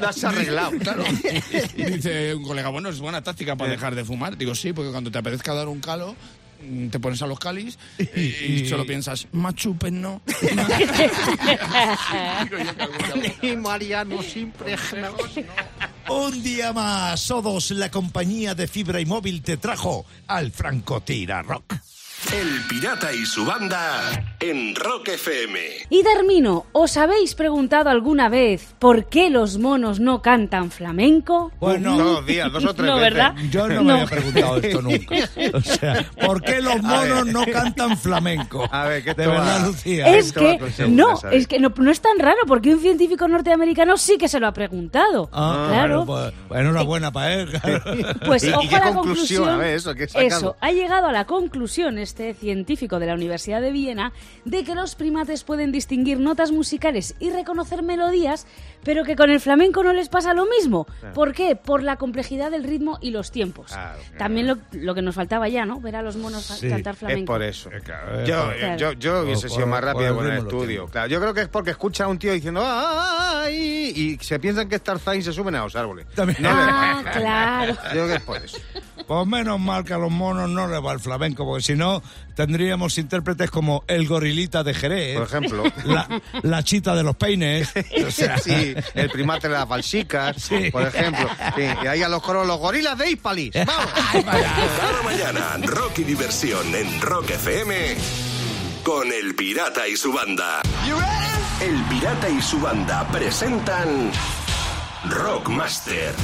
Lo 0.00 0.08
has 0.08 0.24
arreglado. 0.24 0.70
Claro. 0.78 1.04
Dice 1.76 2.34
un 2.34 2.42
colega, 2.44 2.68
bueno, 2.70 2.88
es 2.88 2.98
buena 3.00 3.22
táctica 3.22 3.56
para 3.56 3.70
dejar 3.70 3.94
de 3.94 4.04
fumar. 4.04 4.36
Digo, 4.36 4.54
sí, 4.60 4.72
porque 4.72 4.90
cuando 4.90 5.10
te 5.10 5.18
apetezca 5.18 5.54
dar 5.54 5.68
un 5.68 5.80
calo, 5.80 6.14
mm, 6.62 6.88
te 6.88 7.00
pones 7.00 7.20
a 7.22 7.26
los 7.26 7.38
calis 7.38 7.78
y, 7.98 8.20
y 8.20 8.68
solo 8.68 8.84
piensas, 8.86 9.26
machupen 9.32 10.00
no. 10.00 10.22
Y 13.42 13.56
Mariano 13.56 14.22
siempre 14.22 14.76
Un 16.08 16.42
día 16.42 16.72
más, 16.72 17.20
Sodos, 17.20 17.70
la 17.70 17.90
compañía 17.90 18.54
de 18.54 18.68
fibra 18.68 19.00
y 19.00 19.06
móvil, 19.06 19.42
te 19.42 19.56
trajo 19.56 20.04
al 20.26 20.52
Francotira 20.52 21.42
Rock. 21.42 21.74
El 22.28 22.62
pirata 22.68 23.12
y 23.12 23.24
su 23.26 23.44
banda 23.44 24.22
en 24.38 24.76
Rock 24.76 25.08
FM. 25.08 25.58
Y 25.88 26.02
termino, 26.04 26.66
¿os 26.72 26.96
habéis 26.96 27.34
preguntado 27.34 27.90
alguna 27.90 28.28
vez 28.28 28.74
por 28.78 29.06
qué 29.06 29.30
los 29.30 29.58
monos 29.58 29.98
no 29.98 30.22
cantan 30.22 30.70
flamenco? 30.70 31.50
Bueno, 31.58 32.22
días, 32.22 32.52
dos 32.52 32.64
o 32.66 32.74
tres 32.74 32.86
no, 32.88 32.96
veces. 32.98 33.14
¿verdad? 33.14 33.34
Yo 33.50 33.66
no, 33.68 33.82
me 33.82 33.92
había 33.94 34.06
preguntado 34.06 34.56
esto 34.58 34.82
nunca. 34.82 35.16
O 35.54 35.60
sea, 35.60 36.06
¿por 36.24 36.40
qué 36.42 36.60
los 36.60 36.80
monos 36.82 37.26
no 37.26 37.44
cantan 37.46 37.98
flamenco? 37.98 38.68
A 38.70 38.84
ver, 38.84 39.02
¿qué 39.02 39.10
De 39.10 39.14
te 39.14 39.26
va- 39.26 39.34
verdad, 39.40 39.66
Lucía. 39.66 40.06
Es 40.16 40.26
Esto 40.26 40.44
va 40.44 40.56
que, 40.58 40.88
no, 40.88 41.18
es 41.32 41.48
que 41.48 41.58
no, 41.58 41.72
no 41.76 41.90
es 41.90 42.00
tan 42.00 42.18
raro, 42.20 42.38
porque 42.46 42.72
un 42.74 42.80
científico 42.80 43.26
norteamericano 43.26 43.96
sí 43.96 44.18
que 44.18 44.28
se 44.28 44.38
lo 44.38 44.46
ha 44.46 44.52
preguntado. 44.52 45.28
Ah, 45.32 45.66
claro. 45.68 46.04
Pues, 46.06 46.32
pues 46.46 46.60
enhorabuena 46.60 47.10
para 47.10 47.34
él. 47.34 47.50
claro. 47.60 47.82
Pues 48.24 48.44
¿Y- 48.44 48.48
y 48.48 48.52
ojo 48.52 48.68
qué 48.68 48.76
a 48.76 48.80
la 48.80 48.92
conclusión? 48.94 49.44
conclusión. 49.44 49.48
A 49.48 49.56
ver, 49.56 49.74
eso. 49.74 49.90
Eso, 50.20 50.56
ha 50.60 50.70
llegado 50.70 51.08
a 51.08 51.12
la 51.12 51.24
conclusión 51.26 51.98
este 52.10 52.34
científico 52.34 52.98
de 52.98 53.06
la 53.06 53.14
Universidad 53.14 53.60
de 53.60 53.70
Viena 53.70 54.12
de 54.44 54.64
que 54.64 54.74
los 54.74 54.96
primates 54.96 55.44
pueden 55.44 55.70
distinguir 55.70 56.18
notas 56.18 56.50
musicales 56.50 57.14
y 57.20 57.30
reconocer 57.30 57.82
melodías, 57.84 58.48
pero 58.82 59.04
que 59.04 59.14
con 59.14 59.30
el 59.30 59.38
flamenco 59.38 59.84
no 59.84 59.92
les 59.92 60.08
pasa 60.08 60.34
lo 60.34 60.44
mismo. 60.46 60.86
¿Por 61.14 61.32
qué? 61.32 61.54
Por 61.54 61.84
la 61.84 61.96
complejidad 61.96 62.50
del 62.50 62.64
ritmo 62.64 62.98
y 63.00 63.12
los 63.12 63.30
tiempos. 63.30 63.68
Claro, 63.72 63.98
claro. 64.00 64.18
También 64.18 64.48
lo, 64.48 64.58
lo 64.72 64.94
que 64.96 65.02
nos 65.02 65.14
faltaba 65.14 65.48
ya, 65.48 65.64
¿no? 65.64 65.80
Ver 65.80 65.94
a 65.96 66.02
los 66.02 66.16
monos 66.16 66.44
Sí, 66.46 66.68
cantar 66.68 66.94
Es 66.94 66.98
flamenco. 66.98 67.32
por 67.32 67.42
eso. 67.44 67.70
eh, 67.70 67.80
Yo, 68.26 68.50
Claro. 68.58 68.76
yo, 68.76 68.92
yo 68.94 69.20
hubiese 69.22 69.48
sido 69.48 69.66
más 69.68 69.84
rápido 69.84 70.16
con 70.16 70.26
el 70.28 70.38
estudio. 70.38 70.86
Claro, 70.88 71.06
yo 71.06 71.20
creo 71.20 71.32
que 71.32 71.42
es 71.42 71.48
porque 71.48 71.70
escucha 71.70 72.04
a 72.04 72.08
un 72.08 72.18
tío 72.18 72.32
diciendo 72.32 72.60
¡ay! 72.64 73.92
y 73.94 74.18
se 74.24 74.40
piensan 74.40 74.68
que 74.68 74.76
es 74.76 74.82
Tarzán 74.82 75.18
y 75.18 75.22
se 75.22 75.32
suben 75.32 75.54
a 75.54 75.62
los 75.62 75.76
árboles. 75.76 76.06
También. 76.14 76.42
No 76.42 76.48
le- 76.50 76.56
Ah, 76.60 77.02
claro. 77.12 77.74
Yo 77.84 77.90
creo 77.90 78.06
que 78.08 78.14
es 78.14 78.22
por 78.22 78.36
eso. 78.38 78.58
Pues 79.10 79.26
menos 79.26 79.58
mal 79.58 79.82
que 79.84 79.92
a 79.92 79.98
los 79.98 80.12
monos 80.12 80.48
no 80.48 80.68
les 80.68 80.80
va 80.80 80.92
el 80.92 81.00
flamenco, 81.00 81.44
porque 81.44 81.64
si 81.64 81.74
no, 81.74 82.00
tendríamos 82.36 82.96
intérpretes 82.96 83.50
como 83.50 83.82
el 83.88 84.06
gorilita 84.06 84.62
de 84.62 84.72
Jerez. 84.72 85.18
Por 85.18 85.26
ejemplo. 85.26 85.64
La, 85.84 86.06
la 86.42 86.62
chita 86.62 86.94
de 86.94 87.02
los 87.02 87.16
peines. 87.16 87.72
O 88.06 88.10
sea, 88.12 88.38
sí, 88.38 88.72
el 88.94 89.10
primate 89.10 89.48
de 89.48 89.54
las 89.54 89.66
balsicas, 89.66 90.36
Sí. 90.40 90.70
por 90.70 90.86
ejemplo. 90.86 91.28
Sí, 91.56 91.62
y 91.82 91.86
ahí 91.88 92.04
a 92.04 92.08
los 92.08 92.22
coros, 92.22 92.46
los 92.46 92.58
gorilas 92.60 92.96
de 92.98 93.10
Hispalis. 93.10 93.50
¡Vamos! 93.66 93.92
Cada 94.78 95.02
mañana, 95.02 95.56
rock 95.66 95.98
y 95.98 96.04
diversión 96.04 96.72
en 96.72 97.00
Rock 97.00 97.30
FM 97.30 97.96
con 98.84 99.12
El 99.12 99.34
Pirata 99.34 99.88
y 99.88 99.96
su 99.96 100.12
banda. 100.12 100.62
El 101.60 101.82
Pirata 101.86 102.28
y 102.30 102.40
su 102.40 102.60
banda 102.60 103.08
presentan 103.08 104.12
Rockmaster. 105.08 106.14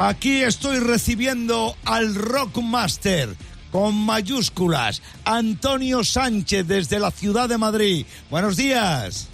Aquí 0.00 0.44
estoy 0.44 0.78
recibiendo 0.78 1.74
al 1.84 2.14
Rockmaster 2.14 3.30
con 3.72 3.96
mayúsculas, 3.96 5.02
Antonio 5.24 6.04
Sánchez 6.04 6.68
desde 6.68 7.00
la 7.00 7.10
ciudad 7.10 7.48
de 7.48 7.58
Madrid. 7.58 8.06
Buenos 8.30 8.56
días. 8.56 9.28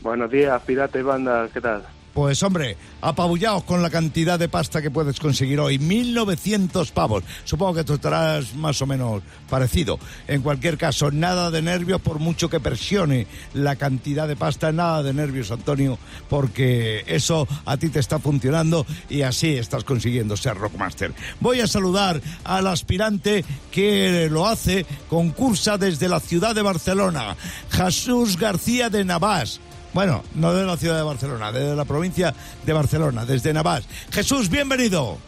Buenos 0.00 0.30
días, 0.30 0.60
pirata 0.62 0.98
y 0.98 1.02
banda, 1.02 1.50
¿qué 1.52 1.60
tal? 1.60 1.84
Pues 2.14 2.42
hombre, 2.42 2.76
apabullaos 3.00 3.62
con 3.64 3.82
la 3.82 3.90
cantidad 3.90 4.38
de 4.38 4.48
pasta 4.48 4.82
que 4.82 4.90
puedes 4.90 5.20
conseguir 5.20 5.60
hoy. 5.60 5.78
1.900 5.78 6.90
pavos. 6.90 7.22
Supongo 7.44 7.74
que 7.74 7.84
tú 7.84 7.94
estarás 7.94 8.54
más 8.54 8.82
o 8.82 8.86
menos 8.86 9.22
parecido. 9.48 9.98
En 10.26 10.42
cualquier 10.42 10.76
caso, 10.76 11.12
nada 11.12 11.50
de 11.50 11.62
nervios 11.62 12.00
por 12.00 12.18
mucho 12.18 12.50
que 12.50 12.58
presione 12.58 13.28
la 13.54 13.76
cantidad 13.76 14.26
de 14.26 14.36
pasta. 14.36 14.72
Nada 14.72 15.02
de 15.04 15.14
nervios, 15.14 15.52
Antonio, 15.52 15.98
porque 16.28 17.04
eso 17.06 17.46
a 17.64 17.76
ti 17.76 17.88
te 17.88 18.00
está 18.00 18.18
funcionando 18.18 18.84
y 19.08 19.22
así 19.22 19.54
estás 19.54 19.84
consiguiendo 19.84 20.36
ser 20.36 20.56
Rockmaster. 20.56 21.14
Voy 21.38 21.60
a 21.60 21.68
saludar 21.68 22.20
al 22.44 22.66
aspirante 22.66 23.44
que 23.70 24.28
lo 24.30 24.46
hace, 24.46 24.84
concursa 25.08 25.78
desde 25.78 26.08
la 26.08 26.20
ciudad 26.20 26.54
de 26.54 26.62
Barcelona, 26.62 27.36
Jesús 27.70 28.36
García 28.36 28.90
de 28.90 29.04
Navás. 29.04 29.60
Bueno, 29.92 30.22
no 30.34 30.52
de 30.52 30.64
la 30.64 30.76
ciudad 30.76 30.96
de 30.96 31.02
Barcelona, 31.02 31.50
de 31.52 31.74
la 31.74 31.84
provincia 31.84 32.32
de 32.64 32.72
Barcelona, 32.72 33.24
desde 33.24 33.52
Navás. 33.52 33.84
Jesús, 34.12 34.48
bienvenido. 34.48 35.18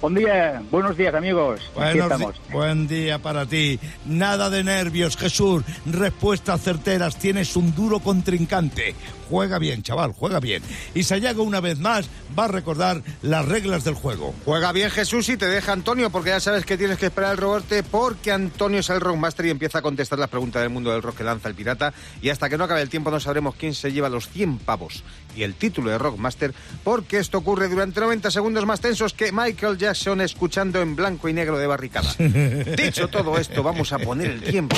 Buen 0.00 0.14
día, 0.14 0.62
buenos 0.70 0.96
días 0.96 1.12
amigos. 1.14 1.60
Aquí 1.70 1.98
Buenos 1.98 2.12
estamos. 2.12 2.36
buen 2.52 2.86
día 2.86 3.18
para 3.18 3.46
ti. 3.46 3.80
Nada 4.04 4.48
de 4.48 4.62
nervios, 4.62 5.16
Jesús. 5.16 5.64
Respuestas 5.86 6.60
certeras. 6.60 7.16
Tienes 7.16 7.56
un 7.56 7.74
duro 7.74 7.98
contrincante. 7.98 8.94
Juega 9.28 9.58
bien, 9.58 9.82
chaval, 9.82 10.12
juega 10.12 10.40
bien. 10.40 10.62
Y 10.94 11.02
Sayago, 11.02 11.42
una 11.42 11.60
vez 11.60 11.78
más, 11.78 12.08
va 12.38 12.44
a 12.44 12.48
recordar 12.48 13.02
las 13.22 13.44
reglas 13.44 13.84
del 13.84 13.94
juego. 13.94 14.34
Juega 14.44 14.72
bien 14.72 14.90
Jesús 14.90 15.28
y 15.28 15.36
te 15.36 15.46
deja 15.46 15.72
Antonio, 15.72 16.10
porque 16.10 16.30
ya 16.30 16.40
sabes 16.40 16.64
que 16.64 16.78
tienes 16.78 16.98
que 16.98 17.06
esperar 17.06 17.32
el 17.32 17.38
robarte, 17.38 17.82
porque 17.82 18.32
Antonio 18.32 18.80
es 18.80 18.90
el 18.90 19.00
Rockmaster 19.00 19.46
y 19.46 19.50
empieza 19.50 19.78
a 19.78 19.82
contestar 19.82 20.18
las 20.18 20.28
preguntas 20.28 20.62
del 20.62 20.70
mundo 20.70 20.90
del 20.90 21.02
rock 21.02 21.18
que 21.18 21.24
lanza 21.24 21.48
el 21.48 21.54
pirata. 21.54 21.92
Y 22.22 22.30
hasta 22.30 22.48
que 22.48 22.56
no 22.56 22.64
acabe 22.64 22.82
el 22.82 22.88
tiempo 22.88 23.10
no 23.10 23.20
sabremos 23.20 23.54
quién 23.54 23.74
se 23.74 23.92
lleva 23.92 24.08
los 24.08 24.28
100 24.28 24.58
pavos 24.58 25.04
y 25.36 25.42
el 25.42 25.54
título 25.54 25.90
de 25.90 25.98
Rockmaster, 25.98 26.54
porque 26.82 27.18
esto 27.18 27.38
ocurre 27.38 27.68
durante 27.68 28.00
90 28.00 28.30
segundos 28.30 28.66
más 28.66 28.80
tensos 28.80 29.12
que 29.12 29.30
Michael 29.32 29.78
Jackson 29.78 30.20
escuchando 30.20 30.80
en 30.80 30.96
blanco 30.96 31.28
y 31.28 31.32
negro 31.32 31.58
de 31.58 31.66
barricada. 31.66 32.12
Dicho 32.18 33.08
todo 33.08 33.38
esto, 33.38 33.62
vamos 33.62 33.92
a 33.92 33.98
poner 33.98 34.30
el 34.30 34.42
tiempo. 34.42 34.76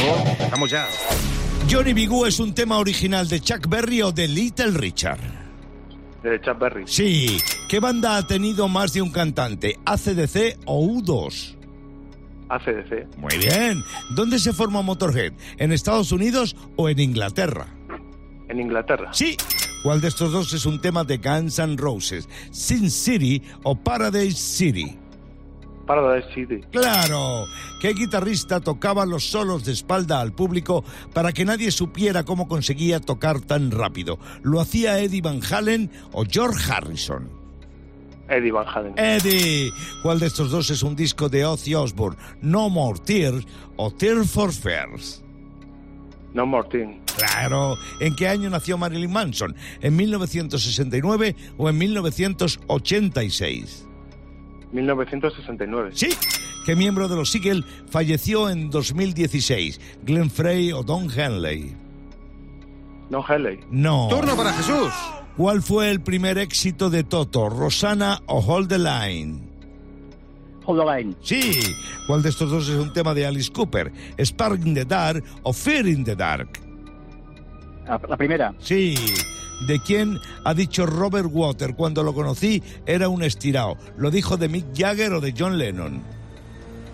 Vamos 0.50 0.70
ya. 0.70 0.86
Johnny 1.70 1.92
B. 1.92 2.06
Good 2.09 2.26
es 2.26 2.40
un 2.40 2.52
tema 2.52 2.78
original 2.78 3.28
de 3.28 3.38
Chuck 3.38 3.68
Berry 3.68 4.02
o 4.02 4.11
de 4.11 4.26
Little 4.26 4.72
Richard. 4.72 5.20
De 6.20 6.40
Chuck 6.40 6.59
Berry. 6.59 6.83
Sí. 6.85 7.38
¿Qué 7.68 7.78
banda 7.78 8.16
ha 8.16 8.26
tenido 8.26 8.66
más 8.66 8.92
de 8.92 9.02
un 9.02 9.12
cantante? 9.12 9.78
¿ACDC 9.85 10.59
o 10.66 10.85
U2? 10.85 11.56
ACDC. 12.48 13.16
Muy 13.18 13.38
bien. 13.38 13.85
¿Dónde 14.16 14.40
se 14.40 14.52
formó 14.52 14.83
Motorhead? 14.83 15.33
¿En 15.59 15.70
Estados 15.70 16.11
Unidos 16.11 16.56
o 16.74 16.88
en 16.88 16.98
Inglaterra? 16.98 17.68
En 18.48 18.59
Inglaterra. 18.59 19.12
Sí. 19.12 19.37
¿Cuál 19.85 20.00
de 20.00 20.09
estos 20.09 20.33
dos 20.33 20.52
es 20.52 20.66
un 20.66 20.80
tema 20.80 21.04
de 21.04 21.18
Guns 21.18 21.61
N' 21.61 21.76
Roses? 21.76 22.28
¿Sin 22.50 22.90
City 22.90 23.40
o 23.62 23.76
Paradise 23.76 24.37
City? 24.37 24.98
Paradise 25.90 26.33
City. 26.33 26.61
Claro. 26.70 27.48
¿Qué 27.81 27.94
guitarrista 27.94 28.61
tocaba 28.61 29.05
los 29.05 29.29
solos 29.29 29.64
de 29.64 29.72
espalda 29.72 30.20
al 30.20 30.33
público 30.33 30.85
para 31.12 31.33
que 31.33 31.44
nadie 31.44 31.72
supiera 31.72 32.22
cómo 32.22 32.46
conseguía 32.46 33.00
tocar 33.00 33.40
tan 33.40 33.72
rápido? 33.72 34.20
¿Lo 34.42 34.61
hacía 34.61 35.00
Eddie 35.00 35.20
Van 35.20 35.40
Halen 35.42 35.90
o 36.12 36.24
George 36.24 36.72
Harrison? 36.72 37.29
Eddie 38.29 38.53
Van 38.53 38.68
Halen. 38.68 38.94
Eddie. 38.96 39.72
¿Cuál 40.05 40.20
de 40.20 40.29
estos 40.29 40.53
dos 40.53 40.70
es 40.70 40.85
un 40.85 40.94
disco 40.94 41.29
de 41.29 41.44
Ozzy 41.44 41.74
Osbourne? 41.74 42.16
¿No 42.40 42.70
More 42.70 43.00
Tears 43.00 43.44
o 43.74 43.90
Tears 43.90 44.31
for 44.31 44.53
Fears? 44.53 45.24
No 46.35 46.46
More 46.46 46.68
Thing. 46.68 47.00
Claro. 47.16 47.76
¿En 47.98 48.14
qué 48.14 48.29
año 48.29 48.48
nació 48.48 48.79
Marilyn 48.79 49.12
Manson? 49.12 49.57
¿En 49.81 49.96
1969 49.96 51.35
o 51.59 51.68
en 51.68 51.79
1986? 51.79 53.88
1969. 54.72 55.90
Sí. 55.94 56.09
¿Qué 56.64 56.76
miembro 56.76 57.09
de 57.09 57.16
los 57.16 57.35
Eagles 57.35 57.64
falleció 57.90 58.50
en 58.50 58.70
2016? 58.70 59.80
¿Glenn 60.04 60.30
Frey 60.30 60.72
o 60.72 60.83
Don 60.83 61.09
Henley? 61.11 61.74
No 63.09 63.24
Haley. 63.26 63.61
No. 63.70 64.09
Turno 64.09 64.37
para 64.37 64.52
Jesús. 64.52 64.92
¿Cuál 65.37 65.62
fue 65.62 65.90
el 65.90 66.00
primer 66.00 66.38
éxito 66.38 66.90
de 66.90 67.02
Toto? 67.02 67.48
¿Rosana 67.48 68.20
o 68.26 68.38
Hold 68.40 68.68
the 68.68 68.78
Line? 68.78 69.50
Hold 70.66 70.80
the 70.80 71.02
line. 71.02 71.16
Sí. 71.22 71.61
¿Cuál 72.06 72.22
de 72.22 72.28
estos 72.28 72.50
dos 72.50 72.68
es 72.68 72.76
un 72.76 72.92
tema 72.92 73.14
de 73.14 73.26
Alice 73.26 73.50
Cooper? 73.50 73.90
¿Spark 74.18 74.61
in 74.64 74.74
the 74.74 74.85
Dark 74.85 75.24
o 75.42 75.52
Fear 75.52 75.87
in 75.87 76.04
the 76.04 76.14
Dark? 76.14 76.61
La, 77.87 78.00
la 78.09 78.16
primera. 78.16 78.54
Sí. 78.59 78.94
¿De 79.66 79.79
quién 79.79 80.18
ha 80.44 80.55
dicho 80.55 80.87
Robert 80.87 81.29
Water 81.31 81.75
cuando 81.75 82.03
lo 82.03 82.14
conocí 82.14 82.62
era 82.87 83.09
un 83.09 83.23
estirado? 83.23 83.77
¿Lo 83.96 84.11
dijo 84.11 84.37
de 84.37 84.49
Mick 84.49 84.66
Jagger 84.75 85.12
o 85.12 85.20
de 85.20 85.35
John 85.37 85.59
Lennon? 85.59 86.03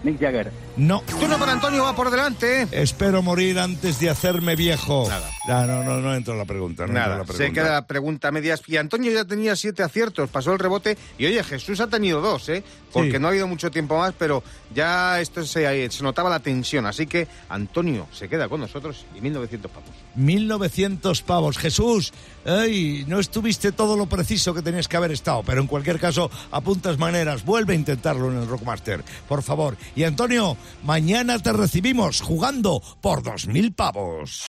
Mick 0.02 0.20
Jagger. 0.20 0.50
No. 0.76 1.00
Turno 1.08 1.38
para 1.38 1.52
Antonio, 1.52 1.84
va 1.84 1.96
por 1.96 2.10
delante. 2.10 2.68
Espero 2.70 3.22
morir 3.22 3.58
antes 3.58 3.98
de 3.98 4.10
hacerme 4.10 4.56
viejo. 4.56 5.06
Nada. 5.08 5.30
No, 5.48 5.66
no, 5.66 5.82
no, 5.84 6.00
no 6.00 6.14
entro 6.14 6.34
en 6.34 6.38
la 6.38 6.44
pregunta. 6.44 6.86
No 6.86 6.92
Nada, 6.92 7.18
la 7.18 7.26
se 7.32 7.50
queda 7.52 7.72
la 7.72 7.86
pregunta 7.86 8.28
a 8.28 8.30
medias. 8.30 8.60
Y 8.66 8.76
Antonio 8.76 9.10
ya 9.10 9.24
tenía 9.24 9.56
siete 9.56 9.82
aciertos, 9.82 10.28
pasó 10.28 10.52
el 10.52 10.58
rebote. 10.58 10.98
Y 11.16 11.26
oye, 11.26 11.42
Jesús 11.44 11.80
ha 11.80 11.86
tenido 11.86 12.20
dos, 12.20 12.48
¿eh? 12.50 12.62
Porque 12.92 13.12
Sí. 13.12 13.18
no 13.18 13.26
ha 13.28 13.30
habido 13.30 13.46
mucho 13.46 13.70
tiempo 13.70 13.96
más, 13.98 14.12
pero 14.18 14.42
ya 14.74 15.18
esto 15.20 15.44
se, 15.46 15.90
se 15.90 16.02
notaba 16.02 16.28
la 16.28 16.40
tensión. 16.40 16.84
Así 16.84 17.06
que 17.06 17.26
Antonio 17.48 18.06
se 18.12 18.28
queda 18.28 18.48
con 18.48 18.60
nosotros 18.60 19.06
y 19.14 19.20
1900 19.22 19.70
pavos. 19.70 19.88
1900 20.16 21.22
pavos. 21.22 21.56
Jesús, 21.58 22.12
ay, 22.44 23.04
no 23.08 23.18
estuviste 23.18 23.72
todo 23.72 23.96
lo 23.96 24.06
preciso 24.06 24.52
que 24.52 24.62
tenías 24.62 24.88
que 24.88 24.96
haber 24.96 25.12
estado, 25.12 25.42
pero 25.44 25.60
en 25.60 25.66
cualquier 25.66 25.98
caso, 25.98 26.30
apuntas 26.50 26.98
maneras. 26.98 27.44
Vuelve 27.44 27.72
a 27.72 27.76
intentarlo 27.76 28.30
en 28.30 28.38
el 28.38 28.46
Rockmaster, 28.48 29.02
por 29.28 29.42
favor. 29.42 29.76
Y 29.94 30.04
Antonio, 30.04 30.56
mañana 30.82 31.38
te 31.38 31.52
recibimos 31.52 32.20
jugando 32.20 32.82
por 33.00 33.22
2000 33.22 33.72
pavos. 33.74 34.46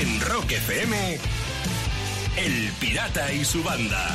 En 0.00 0.20
Rock 0.20 0.52
FM, 0.52 1.18
El 2.36 2.72
Pirata 2.80 3.32
y 3.32 3.44
su 3.44 3.62
banda. 3.62 4.14